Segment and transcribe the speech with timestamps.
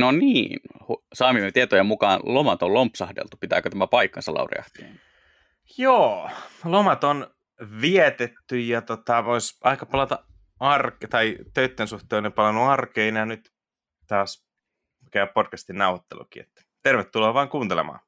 [0.00, 0.60] No niin,
[1.14, 3.36] saamimme tietojen mukaan lomat on lompsahdeltu.
[3.40, 5.00] Pitääkö tämä paikkansa, Lauri Ahtien?
[5.78, 6.30] Joo,
[6.64, 7.26] lomat on
[7.80, 10.24] vietetty ja tota, voisi aika palata
[10.60, 13.50] arke, tai töiden suhteen on palannut arkeen ja nyt
[14.06, 14.46] taas
[15.10, 16.42] käy podcastin nauhoittelukin.
[16.42, 18.00] Että tervetuloa vaan kuuntelemaan.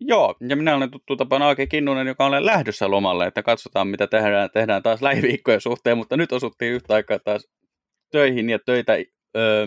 [0.00, 4.06] Joo, ja minä olen tuttu tapana Aake Kinnunen, joka on lähdössä lomalle, että katsotaan mitä
[4.06, 7.48] tehdään, tehdään taas lähiviikkojen suhteen, mutta nyt osuttiin yhtä aikaa taas
[8.12, 8.92] töihin ja töitä
[9.36, 9.66] ö,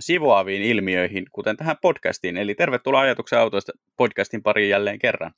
[0.00, 2.36] sivuaviin ilmiöihin, kuten tähän podcastiin.
[2.36, 5.32] Eli tervetuloa ajatuksen autoista podcastin pariin jälleen kerran.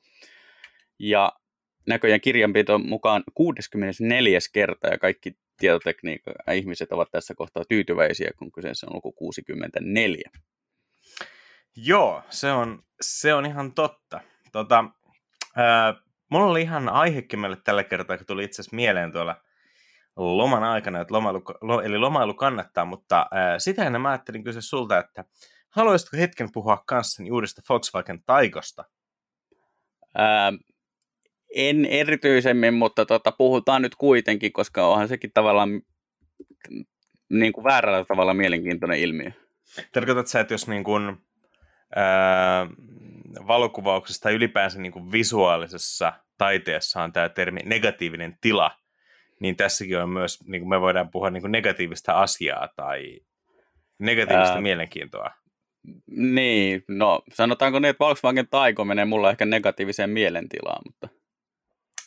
[0.99, 1.33] Ja
[1.87, 4.39] näköjään kirjanpito mukaan 64.
[4.53, 10.31] kerta ja kaikki tietotekniikan ihmiset ovat tässä kohtaa tyytyväisiä, kun kyseessä on luku 64.
[11.77, 14.21] Joo, se on, se on ihan totta.
[14.53, 14.85] Tota,
[15.57, 15.95] ää,
[16.29, 19.37] mulla oli ihan aihekin meille tällä kertaa, kun tuli itse asiassa mieleen tuolla
[20.17, 24.61] loman aikana, että lomailu, lo, eli lomailu kannattaa, mutta ää, sitä ennen mä ajattelin kysyä
[24.61, 25.25] sulta, että
[25.71, 28.85] haluaisitko hetken puhua kanssani uudesta Volkswagen Taikosta?
[30.15, 30.53] Ää,
[31.55, 35.83] en erityisemmin, mutta tota, puhutaan nyt kuitenkin, koska onhan sekin tavallaan
[37.31, 39.31] niin kuin väärällä tavalla mielenkiintoinen ilmiö.
[39.93, 41.17] Tarkoitatko sä, että jos niin kuin,
[41.97, 42.67] ää,
[43.47, 48.71] valokuvauksessa tai ylipäänsä niin kuin visuaalisessa taiteessa on tämä termi negatiivinen tila,
[49.43, 53.21] niin tässäkin on myös, niin kuin me voidaan puhua niin kuin negatiivista asiaa tai
[53.99, 55.31] negatiivista Ää, mielenkiintoa.
[56.07, 61.09] Niin, no sanotaanko niin, että Volkswagen Taiko menee mulla ehkä negatiiviseen mielentilaan, mutta...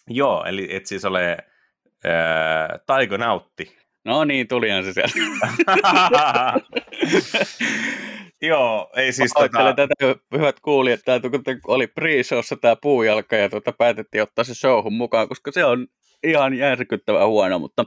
[0.10, 1.38] Joo, eli et siis ole
[2.04, 3.78] ää, Taiko nautti.
[4.06, 5.48] No niin, tulihan se sieltä.
[8.42, 9.74] Joo, ei siis tota...
[9.74, 9.94] tätä,
[10.34, 11.20] hyvät kuulijat, tämä
[11.68, 15.88] oli pre-showssa tämä puujalka ja tuota, päätettiin ottaa se showhun mukaan, koska se on
[16.24, 17.86] ihan järkyttävän huono, mutta,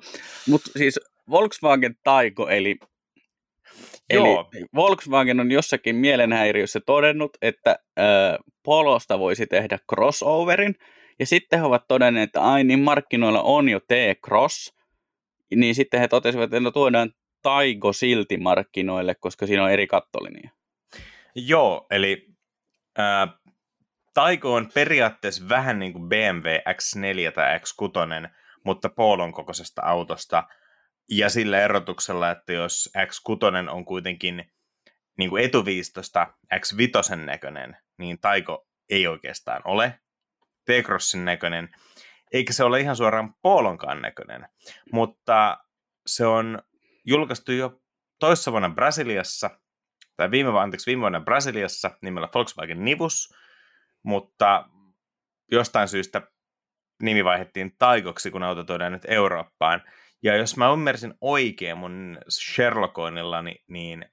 [0.49, 2.77] mutta siis Volkswagen Taiko, eli,
[4.13, 4.49] Joo.
[4.53, 10.75] eli Volkswagen on jossakin mielenhäiriössä todennut, että äh, Polosta voisi tehdä crossoverin,
[11.19, 14.75] ja sitten he ovat todenneet, että ai niin markkinoilla on jo T-Cross,
[15.55, 17.13] niin sitten he totesivat, että no tuodaan
[17.43, 20.51] Taigo silti markkinoille, koska siinä on eri kattolinja.
[21.35, 22.27] Joo, eli
[22.99, 23.29] äh,
[24.19, 28.29] Taigo on periaatteessa vähän niin kuin BMW X4 tai X6,
[28.65, 30.45] mutta Polon kokoisesta autosta.
[31.11, 34.53] Ja sillä erotuksella, että jos X6 on kuitenkin
[35.19, 40.01] niin kuin etuviistosta X5 näköinen, niin Taiko ei oikeastaan ole
[40.65, 41.69] T-Crossin näköinen,
[42.33, 44.49] eikä se ole ihan suoraan Polonkaan näköinen.
[44.93, 45.59] Mutta
[46.07, 46.63] se on
[47.07, 47.81] julkaistu jo
[48.19, 49.51] toissa vuonna Brasiliassa,
[50.17, 53.35] tai viime, anteeksi, viime vuonna Brasiliassa nimellä Volkswagen Nivus,
[54.09, 54.69] mutta
[55.53, 56.23] jostain syystä
[57.03, 59.83] nimi vaihdettiin Taikoksi, kun auto tuodaan nyt Eurooppaan.
[60.23, 64.05] Ja jos mä ymmärsin oikein mun Sherlockoinnillani, niin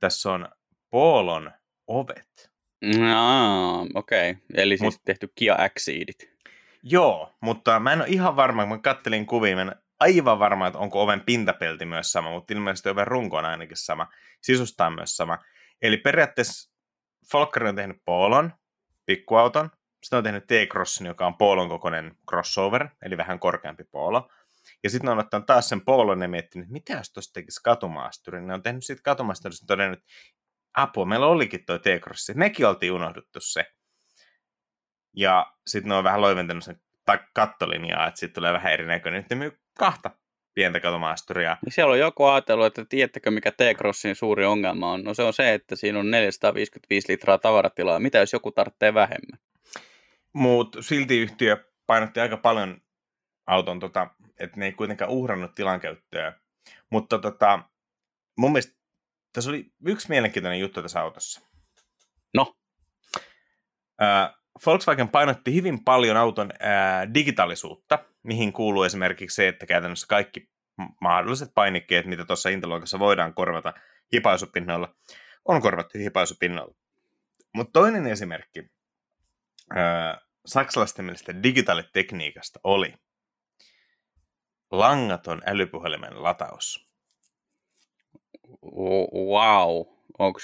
[0.00, 0.48] tässä on
[0.90, 1.52] Polon
[1.86, 2.52] ovet.
[2.84, 4.30] No, okei.
[4.30, 4.42] Okay.
[4.54, 6.30] Eli siis Mut, tehty Kia Exceedit.
[6.82, 10.66] Joo, mutta mä en ole ihan varma, kun mä kattelin kuvia, mä en aivan varma,
[10.66, 14.06] että onko oven pintapelti myös sama, mutta ilmeisesti oven runko on ainakin sama.
[14.42, 15.38] Sisusta on myös sama.
[15.82, 16.70] Eli periaatteessa
[17.32, 18.52] Volkswagen on tehnyt Polon,
[19.08, 19.70] pikkuauton.
[20.02, 24.30] Sitten on tehnyt T-Crossin, joka on Polon kokoinen crossover, eli vähän korkeampi Polo.
[24.84, 28.46] Ja sitten on ottanut taas sen Polon ja miettinyt, että mitä jos tuosta tekisi katumaasturin.
[28.46, 30.12] Ne on tehnyt sitten katumaasturin todennut, että
[30.76, 32.34] apua, meillä olikin tuo T-Crossi.
[32.34, 33.66] Mekin oltiin unohduttu se.
[35.16, 36.80] Ja sitten ne on vähän loiventanut sen
[37.34, 39.26] kattolinjaa, että sitten tulee vähän erinäköinen.
[39.30, 40.10] Nyt myy kahta
[40.58, 41.56] pientä katomaasturia.
[41.64, 45.04] Niin siellä on joku ajatellut, että tiedättekö mikä T-Crossin suuri ongelma on?
[45.04, 47.98] No se on se, että siinä on 455 litraa tavaratilaa.
[47.98, 49.38] Mitä jos joku tarvitsee vähemmän?
[50.32, 52.80] Mutta silti yhtiö painotti aika paljon
[53.46, 56.32] auton, tota, että ne ei kuitenkaan uhrannut tilankäyttöä.
[56.90, 57.62] Mutta tota,
[58.36, 58.78] mun mielestä
[59.32, 61.40] tässä oli yksi mielenkiintoinen juttu tässä autossa.
[62.34, 62.56] No?
[64.02, 64.34] Äh,
[64.66, 70.50] Volkswagen painotti hyvin paljon auton ää, digitaalisuutta, mihin kuuluu esimerkiksi se, että käytännössä kaikki
[71.00, 73.74] mahdolliset painikkeet, mitä tuossa Intelogassa voidaan korvata
[74.12, 74.94] hipaisupinnoilla,
[75.44, 76.74] on korvattu hipaisupinnoilla.
[77.54, 78.70] Mutta toinen esimerkki
[79.76, 82.94] ää, saksalaisten mielestä digitaalitekniikasta oli
[84.70, 86.88] langaton älypuhelimen lataus.
[89.14, 89.86] Wow,
[90.18, 90.40] onko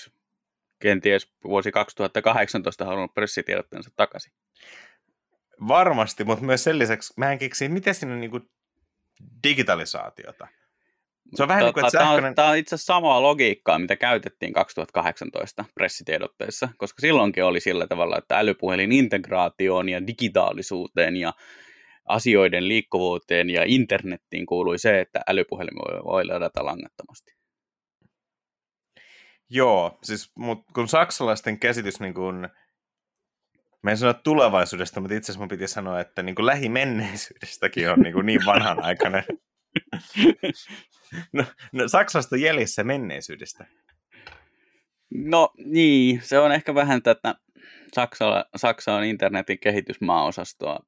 [0.79, 4.33] kenties vuosi 2018 halunnut pressitiedotteensa takaisin.
[5.69, 8.51] Varmasti, mutta myös sen lisäksi mä en keksi, miten siinä on niin kuin
[9.45, 10.49] digitalisaatiota.
[11.35, 12.35] Se on vähän tota, niin kuin, että sähköinen...
[12.35, 18.19] Tämä on itse asiassa samaa logiikkaa, mitä käytettiin 2018 pressitiedotteessa, koska silloinkin oli sillä tavalla,
[18.19, 21.33] että älypuhelin integraatioon ja digitaalisuuteen ja
[22.05, 27.44] asioiden liikkuvuuteen ja internettiin kuului se, että älypuhelin voi ladata langattomasti.
[29.55, 32.49] Joo, siis mut, kun saksalaisten käsitys niin kun,
[33.85, 38.01] Mä en sano tulevaisuudesta, mutta itse asiassa mun piti sanoa, että niin kuin lähimenneisyydestäkin on
[38.01, 39.25] niin, kuin niin vanhanaikainen.
[41.33, 43.67] no, no, Saksasta jäljessä menneisyydestä.
[45.15, 47.35] No niin, se on ehkä vähän tätä
[47.95, 50.81] Saksa, Saksa on internetin kehitysmaaosastoa.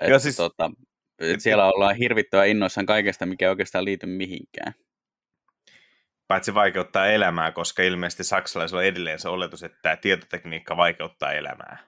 [0.00, 0.70] Että, siis, tota,
[1.18, 4.74] et siellä ollaan hirvittävän innoissaan kaikesta, mikä oikeastaan liity mihinkään.
[6.32, 11.78] Paitsi vaikeuttaa elämää, koska ilmeisesti saksalaisilla on edelleen se oletus, että tämä tietotekniikka vaikeuttaa elämää.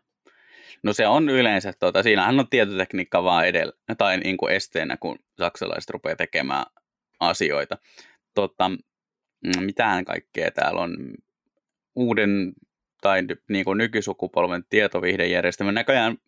[0.82, 5.19] No se on yleensä, tuota, siinähän on tietotekniikka vaan edellä, tai niin kuin esteenä, kun
[5.38, 6.64] saksalaiset rupeaa tekemään
[7.20, 7.79] asioita.
[8.35, 10.97] Tota, mm, mitään kaikkea täällä on
[11.94, 12.52] uuden
[13.02, 15.73] tai niin kuin nykysukupolven tietovihdejärjestelmä.
[15.73, 16.19] Näköjään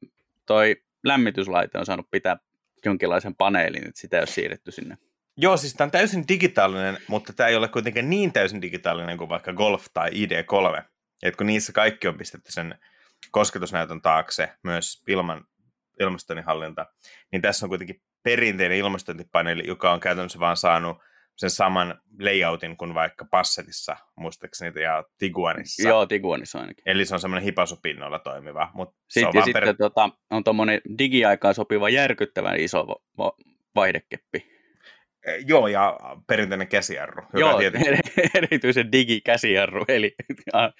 [0.47, 2.37] toi lämmityslaite on saanut pitää
[2.85, 4.99] jonkinlaisen paneelin, että sitä ei ole siirretty sinne.
[5.37, 9.29] Joo, siis tämä on täysin digitaalinen, mutta tämä ei ole kuitenkin niin täysin digitaalinen kuin
[9.29, 10.83] vaikka Golf tai ID3.
[11.23, 12.79] Et kun niissä kaikki on pistetty sen
[13.31, 15.45] kosketusnäytön taakse, myös ilman
[16.01, 16.87] ilmastointihallinta,
[17.33, 20.99] niin tässä on kuitenkin perinteinen ilmastointipaneeli, joka on käytännössä vaan saanut
[21.37, 25.89] sen saman layoutin kuin vaikka Passetissa, muistaakseni, ja Tiguanissa.
[25.89, 26.83] Joo, Tiguanissa ainakin.
[26.87, 28.71] Eli se on semmoinen hipasupinnolla toimiva.
[28.75, 29.77] Mutta sitten, se on ja sitten per...
[29.77, 32.87] tota, on tuommoinen digiaikaan sopiva järkyttävän iso
[33.75, 34.56] vaihdekeppi.
[35.27, 37.23] E, joo, ja perinteinen käsijarru.
[37.35, 37.91] Joo, tietysti...
[38.39, 40.15] erityisen digikäsijarru, eli
[40.53, 40.73] ja,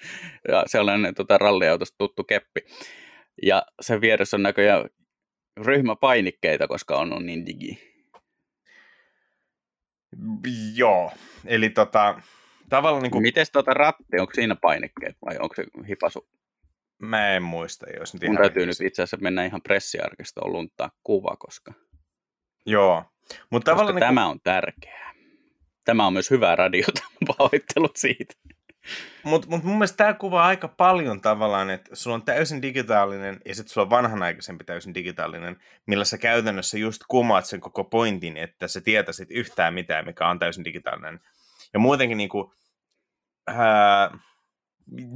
[0.47, 2.61] ja sellainen tota, ralliautosta tuttu keppi.
[3.43, 4.89] Ja sen vieressä on näköjään
[5.65, 7.97] ryhmäpainikkeita, koska on, on niin digi.
[10.75, 11.11] Joo,
[11.45, 12.21] eli tota,
[12.69, 13.21] tavallaan niin kuin...
[13.21, 16.27] Mites tota ratti, onko siinä painikkeet vai onko se hipasu?
[16.99, 21.35] Mä en muista, jos nyt Mun täytyy nyt itse asiassa mennä ihan pressiarkistoon lunttaa kuva,
[21.39, 21.73] koska...
[22.67, 23.03] Joo,
[23.49, 23.95] mutta tavallaan...
[23.95, 24.15] Niin kuin...
[24.15, 25.13] tämä on tärkeää.
[25.85, 27.01] Tämä on myös hyvää radiota,
[27.37, 28.33] pahoittelut siitä.
[29.23, 33.55] Mutta mut mun mielestä tämä kuvaa aika paljon tavallaan, että sulla on täysin digitaalinen ja
[33.55, 38.67] sitten sulla on vanhanaikaisempi täysin digitaalinen, millä sä käytännössä just kumaat sen koko pointin, että
[38.67, 41.19] sä tietäisit yhtään mitään, mikä on täysin digitaalinen.
[41.73, 42.53] Ja muutenkin niinku,
[43.47, 44.17] ää,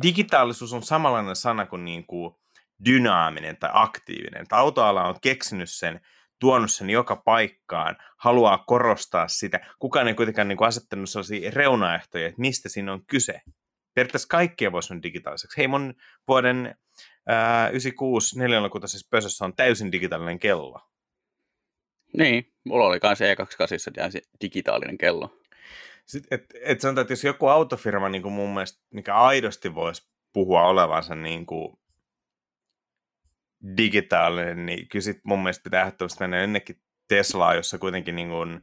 [0.03, 2.39] digitaalisuus on samanlainen sana kuin niinku
[2.85, 4.45] dynaaminen tai aktiivinen.
[4.51, 6.01] autoala on keksinyt sen,
[6.41, 9.59] tuonut sen joka paikkaan, haluaa korostaa sitä.
[9.79, 13.41] Kukaan ei kuitenkaan niin kuin asettanut sellaisia reunaehtoja, että mistä siinä on kyse
[13.93, 15.57] periaatteessa kaikkea voisi mennä digitaaliseksi.
[15.57, 15.93] Hei, mun
[16.27, 16.75] vuoden
[17.27, 20.81] ää, 96 neljänlakuutaisessa pösössä on täysin digitaalinen kello.
[22.17, 25.37] Niin, mulla oli kanssa E28 digitaalinen kello.
[26.05, 30.09] Sitten, et, et sanotaan, että jos joku autofirma niin kuin mun mielestä, mikä aidosti voisi
[30.33, 31.77] puhua olevansa niin kuin
[33.77, 36.75] digitaalinen, niin kyllä sit mun mielestä pitää ehdottomasti mennä ennenkin
[37.07, 38.61] Teslaa, jossa kuitenkin niin kuin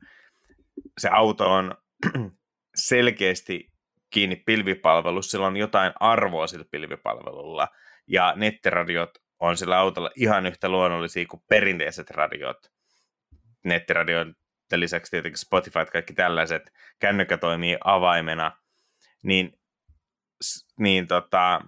[0.98, 1.74] se auto on
[2.74, 3.72] selkeästi
[4.10, 7.68] kiinni pilvipalvelussa, sillä on jotain arvoa sillä pilvipalvelulla,
[8.06, 9.10] ja nettiradiot
[9.40, 12.72] on sillä autolla ihan yhtä luonnollisia kuin perinteiset radiot.
[13.64, 14.36] Nettiradioiden
[14.76, 18.56] lisäksi tietenkin Spotify, kaikki tällaiset, kännykkä toimii avaimena,
[19.22, 19.58] niin,
[20.78, 21.60] niin tota,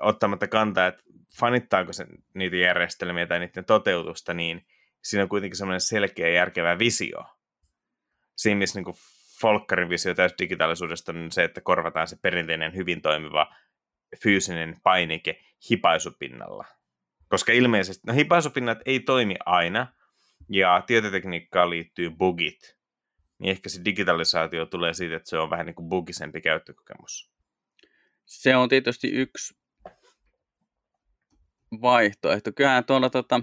[0.00, 1.02] ottamatta kantaa, että
[1.38, 4.66] fanittaako se niitä järjestelmiä tai niiden toteutusta, niin
[5.02, 7.24] siinä on kuitenkin semmoinen selkeä järkevä visio.
[8.36, 8.94] Siinä, missä niin
[9.40, 13.54] Folkkarin visio täys digitaalisuudesta on se, että korvataan se perinteinen hyvin toimiva
[14.22, 15.40] fyysinen painike
[15.70, 16.64] hipaisupinnalla.
[17.28, 19.86] Koska ilmeisesti, no hipaisupinnat ei toimi aina,
[20.48, 22.76] ja tietotekniikkaan liittyy bugit,
[23.38, 27.32] niin ehkä se digitalisaatio tulee siitä, että se on vähän niin kuin bugisempi käyttökokemus.
[28.26, 29.61] Se on tietysti yksi
[31.82, 32.50] vaihtoehto.
[32.52, 33.40] Kyllähän tuolla tota,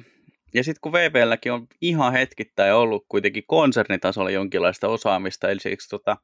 [0.53, 6.17] ja sitten kun VPLläkin on ihan hetkittäin ollut kuitenkin konsernitasolla jonkinlaista osaamista, eli siksi tota,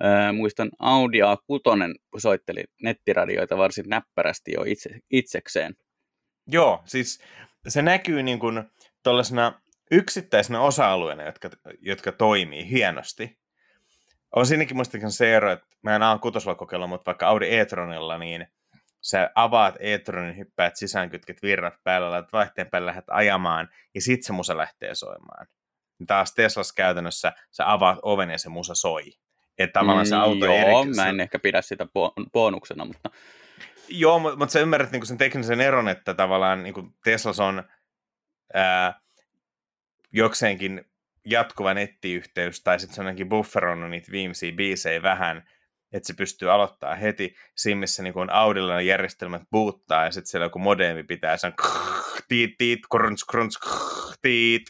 [0.00, 5.74] ää, muistan Audi A6 soitteli nettiradioita varsin näppärästi jo itse, itsekseen.
[6.46, 7.20] Joo, siis
[7.68, 8.64] se näkyy niin kuin
[9.02, 13.38] tuollaisena yksittäisenä osa-alueena, jotka, jotka toimii hienosti.
[14.36, 18.46] On siinäkin muistakin se ero, että mä en A6 kokeilla, mutta vaikka Audi e-tronilla, niin
[19.04, 24.22] sä avaat e-tronin, hyppäät sisään, kytket virrat päällä, laitat vaihteen päälle, lähdet ajamaan, ja sit
[24.22, 25.46] se musa lähtee soimaan.
[26.06, 29.12] Taas Teslas käytännössä sä avaat oven ja se musa soi.
[29.58, 30.94] Että tavallaan se auto mm, Joo, eri...
[30.96, 31.86] mä en ehkä pidä sitä
[32.32, 33.10] bonuksena, mutta...
[33.88, 37.64] Joo, mutta, mutta sä ymmärrät niin sen teknisen eron, että tavallaan niin Teslas on
[38.54, 39.00] ää,
[40.12, 40.84] jokseenkin
[41.24, 45.48] jatkuva nettiyhteys, tai sitten se on ainakin bufferonnut niitä viimeisiä biisejä vähän,
[45.94, 50.44] että se pystyy aloittaa heti siinä, missä niin kuin Audilla järjestelmät boottaa ja sitten siellä
[50.44, 51.54] joku modeemi pitää sen
[52.28, 53.58] tiit, tiit, krunts, krunts,
[54.22, 54.62] tiit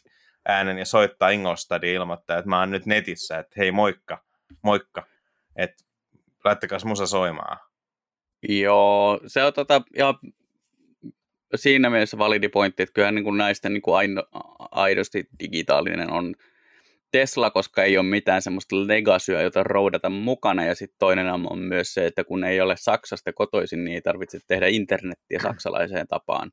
[0.48, 4.24] äänen ja soittaa Ingolstadia ilmoittaa, että mä oon nyt netissä, että hei moikka,
[4.62, 5.06] moikka,
[5.56, 5.84] että
[6.44, 7.58] laittakaa musa soimaan.
[8.48, 10.14] Joo, se on tota, ja
[11.54, 14.22] siinä mielessä validi pointti, että kyllähän niin kuin näistä niin kuin aino,
[14.70, 16.34] aidosti digitaalinen on
[17.14, 20.64] Tesla, koska ei ole mitään semmoista legasyä, jota roudata mukana.
[20.64, 24.38] Ja sitten toinen on myös se, että kun ei ole Saksasta kotoisin, niin ei tarvitse
[24.46, 26.50] tehdä internettiä saksalaiseen tapaan.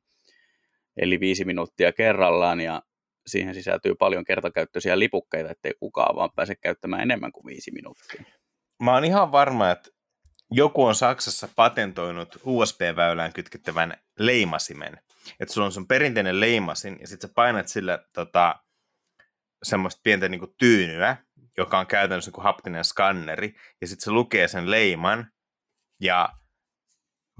[0.96, 2.82] Eli viisi minuuttia kerrallaan ja
[3.26, 8.24] siihen sisältyy paljon kertakäyttöisiä lipukkeita, ettei kukaan vaan pääse käyttämään enemmän kuin viisi minuuttia.
[8.82, 9.90] Mä oon ihan varma, että
[10.50, 14.98] joku on Saksassa patentoinut USB-väylään kytkettävän leimasimen.
[15.40, 18.60] Että sulla on sun perinteinen leimasin ja sitten sä painat sillä tota,
[19.62, 21.16] semmoista pientä niin kuin tyynyä,
[21.56, 25.32] joka on käytännössä kuin haptinen skanneri, ja sitten se lukee sen leiman
[26.00, 26.28] ja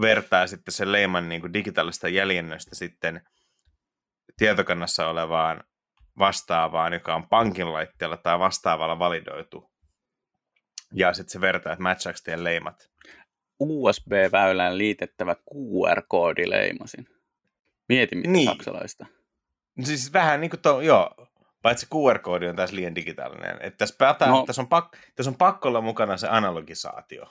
[0.01, 3.21] vertaa sitten sen leiman niin kuin digitaalista jäljennöstä sitten
[4.37, 5.65] tietokannassa olevaan
[6.19, 9.73] vastaavaan, joka on pankin laitteella tai vastaavalla validoitu.
[10.95, 12.91] Ja sitten se vertaa, että matchaako teidän leimat.
[13.61, 17.07] USB-väylään liitettävä QR-koodileimasin.
[17.89, 18.49] Mieti, mitä niin.
[18.49, 19.07] saksalaista.
[19.85, 21.29] Siis vähän niin kuin to, joo,
[21.63, 23.57] paitsi QR-koodi on tässä liian digitaalinen.
[23.61, 24.45] Että tässä, päätään, no.
[24.47, 27.27] tässä, on pak, tässä on pakko olla mukana se analogisaatio.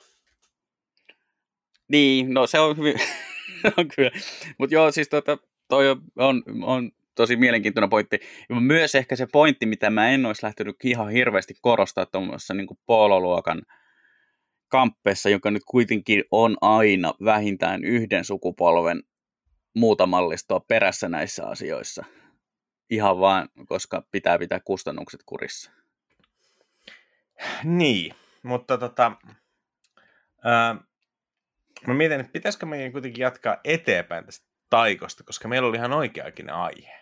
[1.87, 2.95] Niin, no se on hyvin,
[3.77, 4.11] on kyllä.
[4.57, 8.19] Mutta joo, siis tota, toi on, on tosi mielenkiintoinen pointti.
[8.49, 12.67] Ja myös ehkä se pointti, mitä mä en olisi lähtenyt ihan hirveästi korostaa tuommoisessa niin
[12.85, 13.61] pololuokan
[14.67, 19.03] kamppeessa, joka nyt kuitenkin on aina vähintään yhden sukupolven
[19.75, 22.05] muuta mallistoa perässä näissä asioissa.
[22.91, 25.71] Ihan vaan, koska pitää pitää kustannukset kurissa.
[27.63, 29.11] Niin, mutta tota,
[30.43, 30.75] ää,
[31.87, 36.49] mä mietin, että pitäisikö meidän kuitenkin jatkaa eteenpäin tästä taikosta, koska meillä oli ihan oikeakin
[36.49, 37.01] aihe.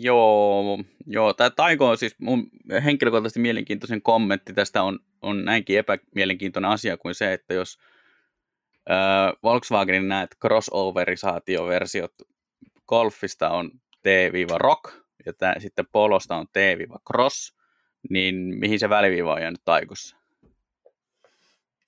[0.00, 1.32] Joo, joo.
[1.32, 2.50] Tämä taiko on siis mun
[2.84, 7.78] henkilökohtaisesti mielenkiintoisen kommentti tästä on, on näinkin epämielenkiintoinen asia kuin se, että jos
[8.90, 12.12] äh, Volkswagenin näet crossoverisaatioversiot
[12.88, 13.70] Golfista on
[14.02, 17.56] T-rock ja tää, sitten Polosta on T-cross,
[18.10, 20.16] niin mihin se väliviiva on jäänyt taikossa?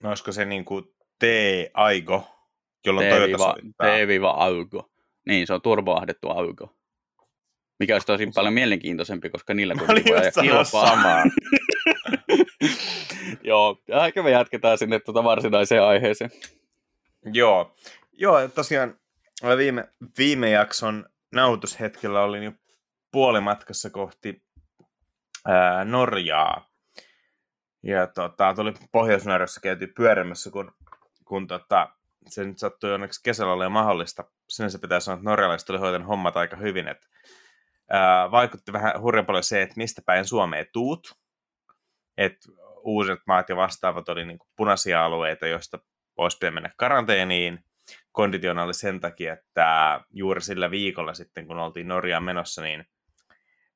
[0.02, 0.84] No olisiko se niin kuin
[1.18, 2.28] T-aigo,
[2.86, 4.90] jolloin Toyota T-augo.
[5.26, 6.74] Niin, se on turboahdettu augo.
[7.78, 10.64] Mikä olisi tosi paljon mielenkiintoisempi, koska niillä kuitenkin voi kilpaa.
[10.64, 11.24] samaa.
[13.42, 16.30] Joo, ehkä me jatketaan sinne tuota varsinaiseen aiheeseen.
[17.32, 17.74] Joo,
[18.12, 18.98] Joo tosiaan
[19.56, 22.52] viime, viime jakson nautushetkellä olin jo
[23.10, 24.42] puolimatkassa kohti
[25.46, 26.68] ää, Norjaa.
[27.82, 30.72] Ja tota, tuli Pohjois-Norjassa käyty pyörimässä, kun,
[31.24, 31.90] kun tota,
[32.28, 34.24] se nyt sattui onneksi kesällä olemaan mahdollista.
[34.48, 37.06] Sinänsä pitää sanoa, että norjalaiset oli hoitanut hommat aika hyvin, että
[37.90, 41.18] ää, vaikutti vähän hurjan paljon se, että mistä päin Suomeen tuut.
[42.16, 42.48] Että
[42.82, 45.78] uudet maat ja vastaavat oli niin punaisia alueita, joista
[46.16, 47.64] olisi pitänyt mennä karanteeniin.
[48.12, 52.84] Konditionaali sen takia, että juuri sillä viikolla sitten, kun oltiin Norjaan menossa, niin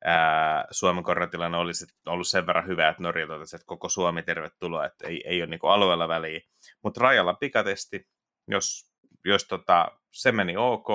[0.04, 4.86] ää, Suomen koronatilanne olisi ollut sen verran hyvä, että Norja totesi, että koko Suomi tervetuloa,
[4.86, 6.40] että ei, ei ole niin alueella väliä.
[6.82, 8.08] Mutta rajalla pikatesti,
[8.48, 8.92] jos,
[9.24, 10.88] jos tota, se meni ok,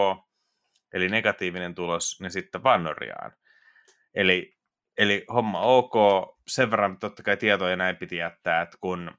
[0.93, 3.31] eli negatiivinen tulos, niin sitten vaan Norjaan.
[4.13, 4.57] Eli,
[4.97, 5.93] eli homma ok,
[6.47, 9.11] sen verran totta kai tietoja näin piti jättää, että kun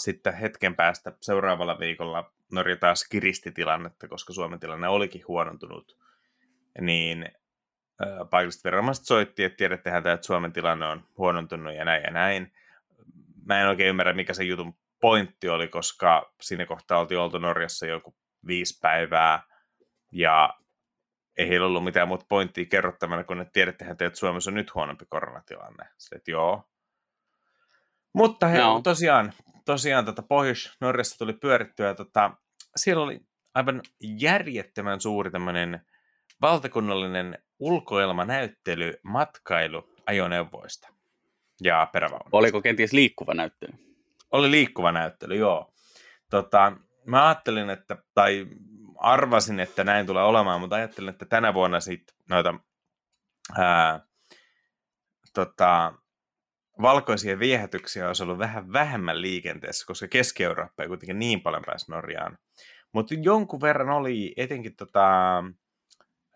[0.00, 5.98] sitten hetken päästä seuraavalla viikolla Norja taas kiristi tilannetta, koska Suomen tilanne olikin huonontunut,
[6.80, 7.28] niin
[8.30, 12.52] paikalliset viranomaiset soitti, että tiedättehän että Suomen tilanne on huonontunut ja näin ja näin.
[13.44, 17.86] Mä en oikein ymmärrä, mikä se jutun pointti oli, koska siinä kohtaa oltiin oltu Norjassa
[17.86, 19.42] joku viisi päivää,
[20.12, 20.54] ja
[21.36, 24.74] ei heillä ollut mitään muuta pointtia kerrottavana, kun että tiedättehän te, että Suomessa on nyt
[24.74, 25.88] huonompi koronatilanne.
[25.98, 26.68] Sitten, että joo.
[28.12, 28.80] Mutta he, no.
[28.84, 29.32] tosiaan,
[29.64, 32.30] tosiaan tota Pohjois-Norjassa tuli pyörittyä, tota,
[32.76, 33.20] siellä oli
[33.54, 35.86] aivan järjettömän suuri tämmöinen
[36.40, 40.88] valtakunnallinen ulkoilmanäyttely matkailu ajoneuvoista
[41.62, 42.36] ja perävaunuista.
[42.36, 43.72] Oliko kenties liikkuva näyttely?
[44.32, 45.72] Oli liikkuva näyttely, joo.
[46.30, 46.72] Tota,
[47.06, 48.46] mä ajattelin, että, tai
[48.96, 52.54] arvasin, että näin tulee olemaan, mutta ajattelin, että tänä vuonna sitten noita
[53.58, 54.00] ää,
[55.34, 55.92] tota,
[56.82, 62.38] valkoisia viehätyksiä olisi ollut vähän vähemmän liikenteessä, koska Keski-Eurooppa ei kuitenkin niin paljon pääsi Norjaan.
[62.92, 65.44] Mutta jonkun verran oli etenkin tota,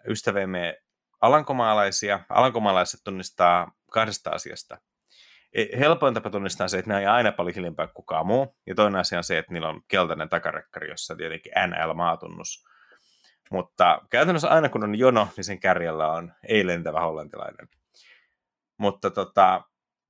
[0.09, 0.76] ystäviemme
[1.21, 2.21] alankomaalaisia.
[2.28, 4.78] Alankomaalaiset tunnistaa kahdesta asiasta.
[5.52, 8.56] E, helpoin tapa tunnistaa se, että ne on aina paljon hiljempää kuin kukaan muu.
[8.66, 12.64] Ja toinen asia on se, että niillä on keltainen takarekkari, jossa tietenkin NL-maatunnus.
[13.50, 17.68] Mutta käytännössä aina kun on jono, niin sen kärjellä on ei-lentävä hollantilainen.
[18.78, 19.62] Mutta tota,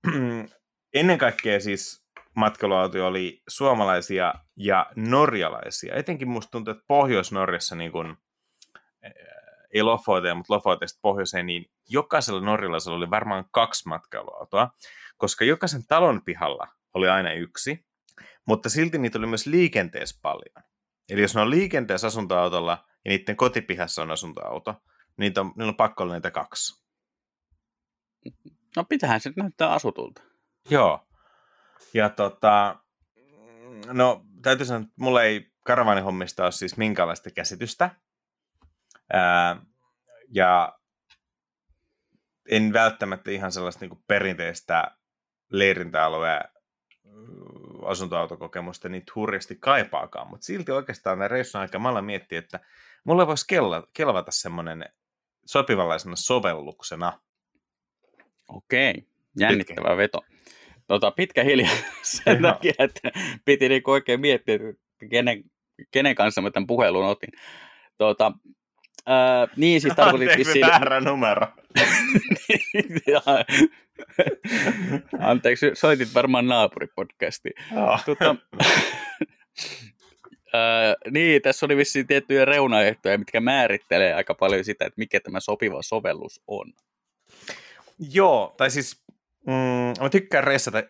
[0.95, 2.07] ennen kaikkea siis
[2.37, 5.95] matkailuautoja oli suomalaisia ja norjalaisia.
[5.95, 8.17] Etenkin musta tuntuu, että Pohjois-Norjassa niin kun,
[9.73, 14.71] ei Lofoteen, mutta Lofoteesta pohjoiseen, niin jokaisella norjalaisella oli varmaan kaksi matkailuautoa,
[15.17, 17.87] koska jokaisen talon pihalla oli aina yksi,
[18.47, 20.65] mutta silti niitä oli myös liikenteessä paljon.
[21.11, 24.75] Eli jos ne on liikenteessä asuntoautolla ja niiden kotipihassa on asuntoauto,
[25.17, 26.83] niin on, niillä on pakko olla niitä kaksi.
[28.77, 30.23] No pitähän se näyttää asutulta.
[30.71, 31.09] Joo.
[31.95, 32.77] Ja tota,
[33.87, 37.91] no täytyy sanoa, että mulla ei karavaanihommista ole siis minkäänlaista käsitystä.
[39.13, 39.57] Ää,
[40.29, 40.79] ja
[42.51, 44.97] en välttämättä ihan sellaista niin perinteistä
[45.51, 46.45] leirintäalueen
[47.85, 52.61] asuntoautokokemusta niitä hurjasti kaipaakaan, mutta silti oikeastaan näin reissun aika mä miettiä, että
[53.05, 54.85] mulle voisi kelva, kelvata semmoinen
[55.47, 57.21] sopivanlaisena sovelluksena.
[58.49, 59.07] Okei,
[59.39, 59.97] jännittävä pitkä.
[59.97, 60.25] veto.
[60.87, 62.53] Tota, pitkä hiljaa sen no.
[62.53, 63.11] takia, että
[63.45, 64.67] piti niinku oikein miettiä, että
[65.11, 65.45] kenen,
[65.91, 67.31] kenen kanssa mä tämän puhelun otin.
[67.99, 68.33] Tota,
[69.07, 70.67] ää, niin siis tarkoitit vissiin...
[70.67, 71.47] väärä numero.
[75.21, 77.55] Anteeksi, soitit varmaan naapuripodcastiin.
[77.77, 78.05] Oh.
[78.05, 78.37] Tota,
[80.53, 85.41] ää, niin, tässä oli vissiin tiettyjä reunaehtoja, mitkä määrittelee aika paljon sitä, että mikä tämä
[85.41, 86.73] sopiva sovellus on.
[88.13, 89.05] Joo, tai siis
[89.47, 89.53] mm,
[90.01, 90.83] mä tykkään reissata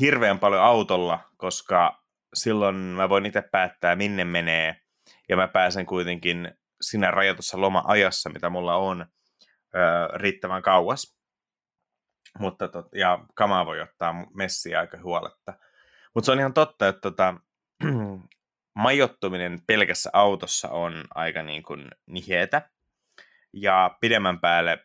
[0.00, 4.76] hirveän paljon autolla, koska silloin mä voin itse päättää, minne menee,
[5.28, 6.54] ja mä pääsen kuitenkin
[6.90, 9.06] siinä rajatussa loma-ajassa, mitä mulla on,
[9.74, 11.18] öö, riittävän kauas.
[12.38, 15.54] Mutta tot, ja kamaa voi ottaa messiä aika huoletta.
[16.14, 17.34] Mutta se on ihan totta, että tota,
[18.74, 22.70] majoittuminen pelkässä autossa on aika niin kuin niheetä.
[23.52, 24.84] Ja pidemmän päälle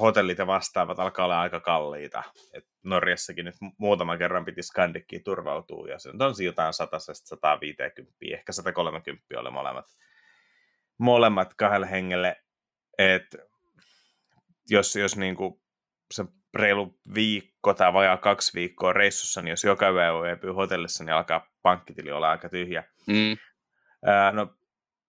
[0.00, 2.22] hotellit ja vastaavat alkaa olla aika kalliita.
[2.52, 6.74] Et Norjassakin nyt muutaman kerran piti Skandikkiin turvautua, ja se on jotain
[8.02, 9.86] 100-150, ehkä 130 oli molemmat,
[11.02, 12.36] molemmat kahdelle hengelle.
[12.98, 13.36] Et
[14.70, 15.62] jos, jos niinku
[16.10, 21.14] se reilu viikko tai vajaa kaksi viikkoa reissussa, niin jos joka yö yöpyy hotellissa, niin
[21.14, 22.84] alkaa pankkitili olla aika tyhjä.
[23.06, 23.36] Mm.
[24.06, 24.54] Ää, no,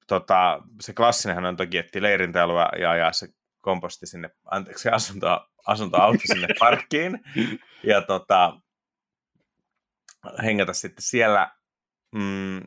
[0.07, 3.27] tota, se klassinenhan on toki, että leirintäalue ja ajaa se
[3.61, 7.19] komposti sinne, anteeksi, asunto, asuntoauto sinne parkkiin.
[7.83, 8.59] ja tota,
[10.43, 11.51] hengätä sitten siellä.
[12.15, 12.61] Mm,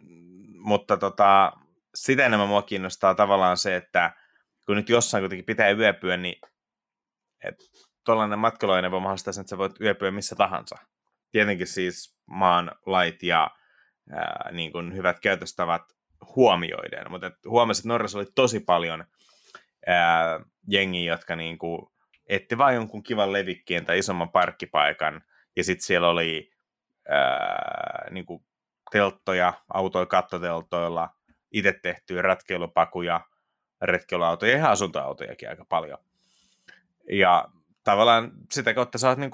[0.59, 1.53] mutta tota,
[1.97, 4.13] sitä enemmän mua kiinnostaa tavallaan se, että
[4.67, 6.41] kun nyt jossain kuitenkin pitää yöpyä, niin
[8.05, 10.77] tuollainen matkailuaine voi mahdollistaa sen, että sä voit yöpyä missä tahansa.
[11.33, 13.51] Tietenkin siis maan lait ja
[14.11, 15.83] ää, niin kuin hyvät käytöstavat
[16.37, 19.05] huomioiden, mutta huomasin, että Norjassa oli tosi paljon
[19.87, 21.87] ää, jengiä, jotka niin kuin,
[22.29, 25.23] etti vain jonkun kivan levikkien tai isomman parkkipaikan,
[25.57, 26.53] ja sitten siellä oli
[27.09, 28.47] ää, niin kuin
[28.91, 31.16] telttoja, autoja kattoteltoilla,
[31.57, 33.21] itse tehtyjä retkeilupakuja,
[33.83, 35.99] retkeiluautoja ja asuntoautojakin aika paljon.
[37.11, 37.45] Ja
[37.85, 39.31] tavallaan sitä kautta sä oot niin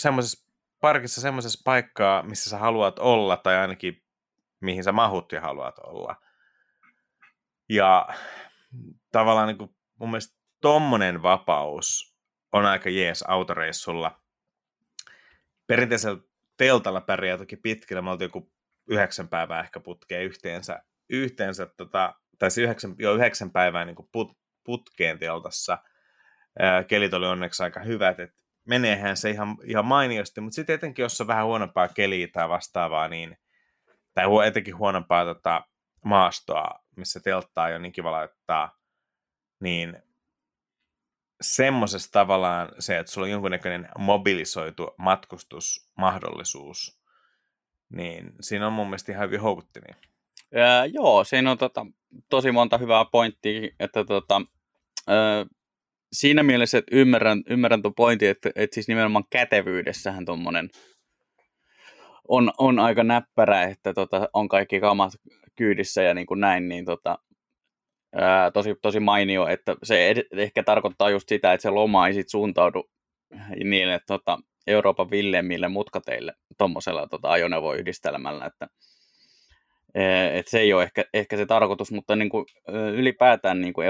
[0.00, 4.02] semmoisessa parkissa semmoisessa paikkaa, missä sä haluat olla, tai ainakin
[4.60, 6.16] mihin sä mahut ja haluat olla.
[7.68, 8.08] Ja
[9.12, 12.16] tavallaan niin kuin, mun mielestä tommonen vapaus
[12.52, 14.20] on aika jees autoreissulla.
[15.66, 16.22] Perinteisellä
[16.56, 18.02] teltalla pärjää toki pitkällä.
[18.02, 18.52] Me oltiin joku
[18.86, 25.18] yhdeksän päivää ehkä putkeen yhteensä, yhteensä tota, tai yhdeksän, jo yhdeksän päivää niin put, putkeen
[25.18, 25.78] teltassa–
[26.88, 31.20] kelit oli onneksi aika hyvät, että meneehän se ihan, ihan mainiosti, mutta sitten etenkin, jos
[31.20, 33.38] on vähän huonompaa keliä tai vastaavaa, niin,
[34.14, 35.66] tai etenkin huonompaa tota,
[36.04, 38.78] maastoa, missä telttaa jo niin kiva laittaa,
[39.60, 40.02] niin
[41.40, 47.02] semmoisessa tavallaan se, että sulla on jonkunnäköinen mobilisoitu matkustusmahdollisuus,
[47.88, 49.94] niin siinä on mun mielestä ihan hyvin houkuttimia.
[50.54, 51.86] Ää, joo, siinä on tota,
[52.30, 54.42] tosi monta hyvää pointtia, että tota,
[55.08, 55.46] ää,
[56.12, 60.70] siinä mielessä, että ymmärrän, ymmärrän tuon pointin, että, että siis nimenomaan kätevyydessähän tuommoinen
[62.28, 65.12] on, on aika näppärä, että tota, on kaikki kamat
[65.56, 67.18] kyydissä ja niin kuin näin, niin tota,
[68.14, 72.14] ää, tosi, tosi mainio, että se ed- ehkä tarkoittaa just sitä, että se loma ei
[72.14, 72.90] sit suuntaudu
[73.64, 78.68] niille tota, Euroopan villeimmille mutkateille tuommoisella tota, ajoneuvoyhdistelmällä, että
[80.34, 82.46] et se ei ole ehkä, ehkä se tarkoitus, mutta niin kuin,
[82.94, 83.86] ylipäätään niin kuin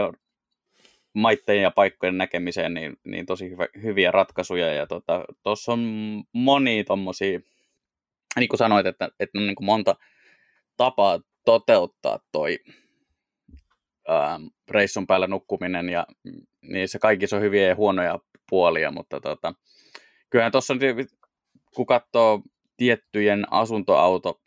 [1.14, 4.72] maitteen ja paikkojen näkemiseen niin, niin tosi hyvä, hyviä ratkaisuja.
[4.74, 5.80] Ja tuossa tota, on
[6.32, 7.40] moni tommosia,
[8.38, 9.96] niin kuin sanoit, että, että on niin kuin monta
[10.76, 12.58] tapaa toteuttaa toi
[14.08, 16.06] ää, reissun päällä nukkuminen ja
[16.62, 18.18] niissä kaikissa on hyviä ja huonoja
[18.50, 19.54] puolia, mutta tota,
[20.30, 20.74] kyllähän tuossa
[21.74, 22.42] kun katsoo
[22.76, 24.41] tiettyjen asuntoauto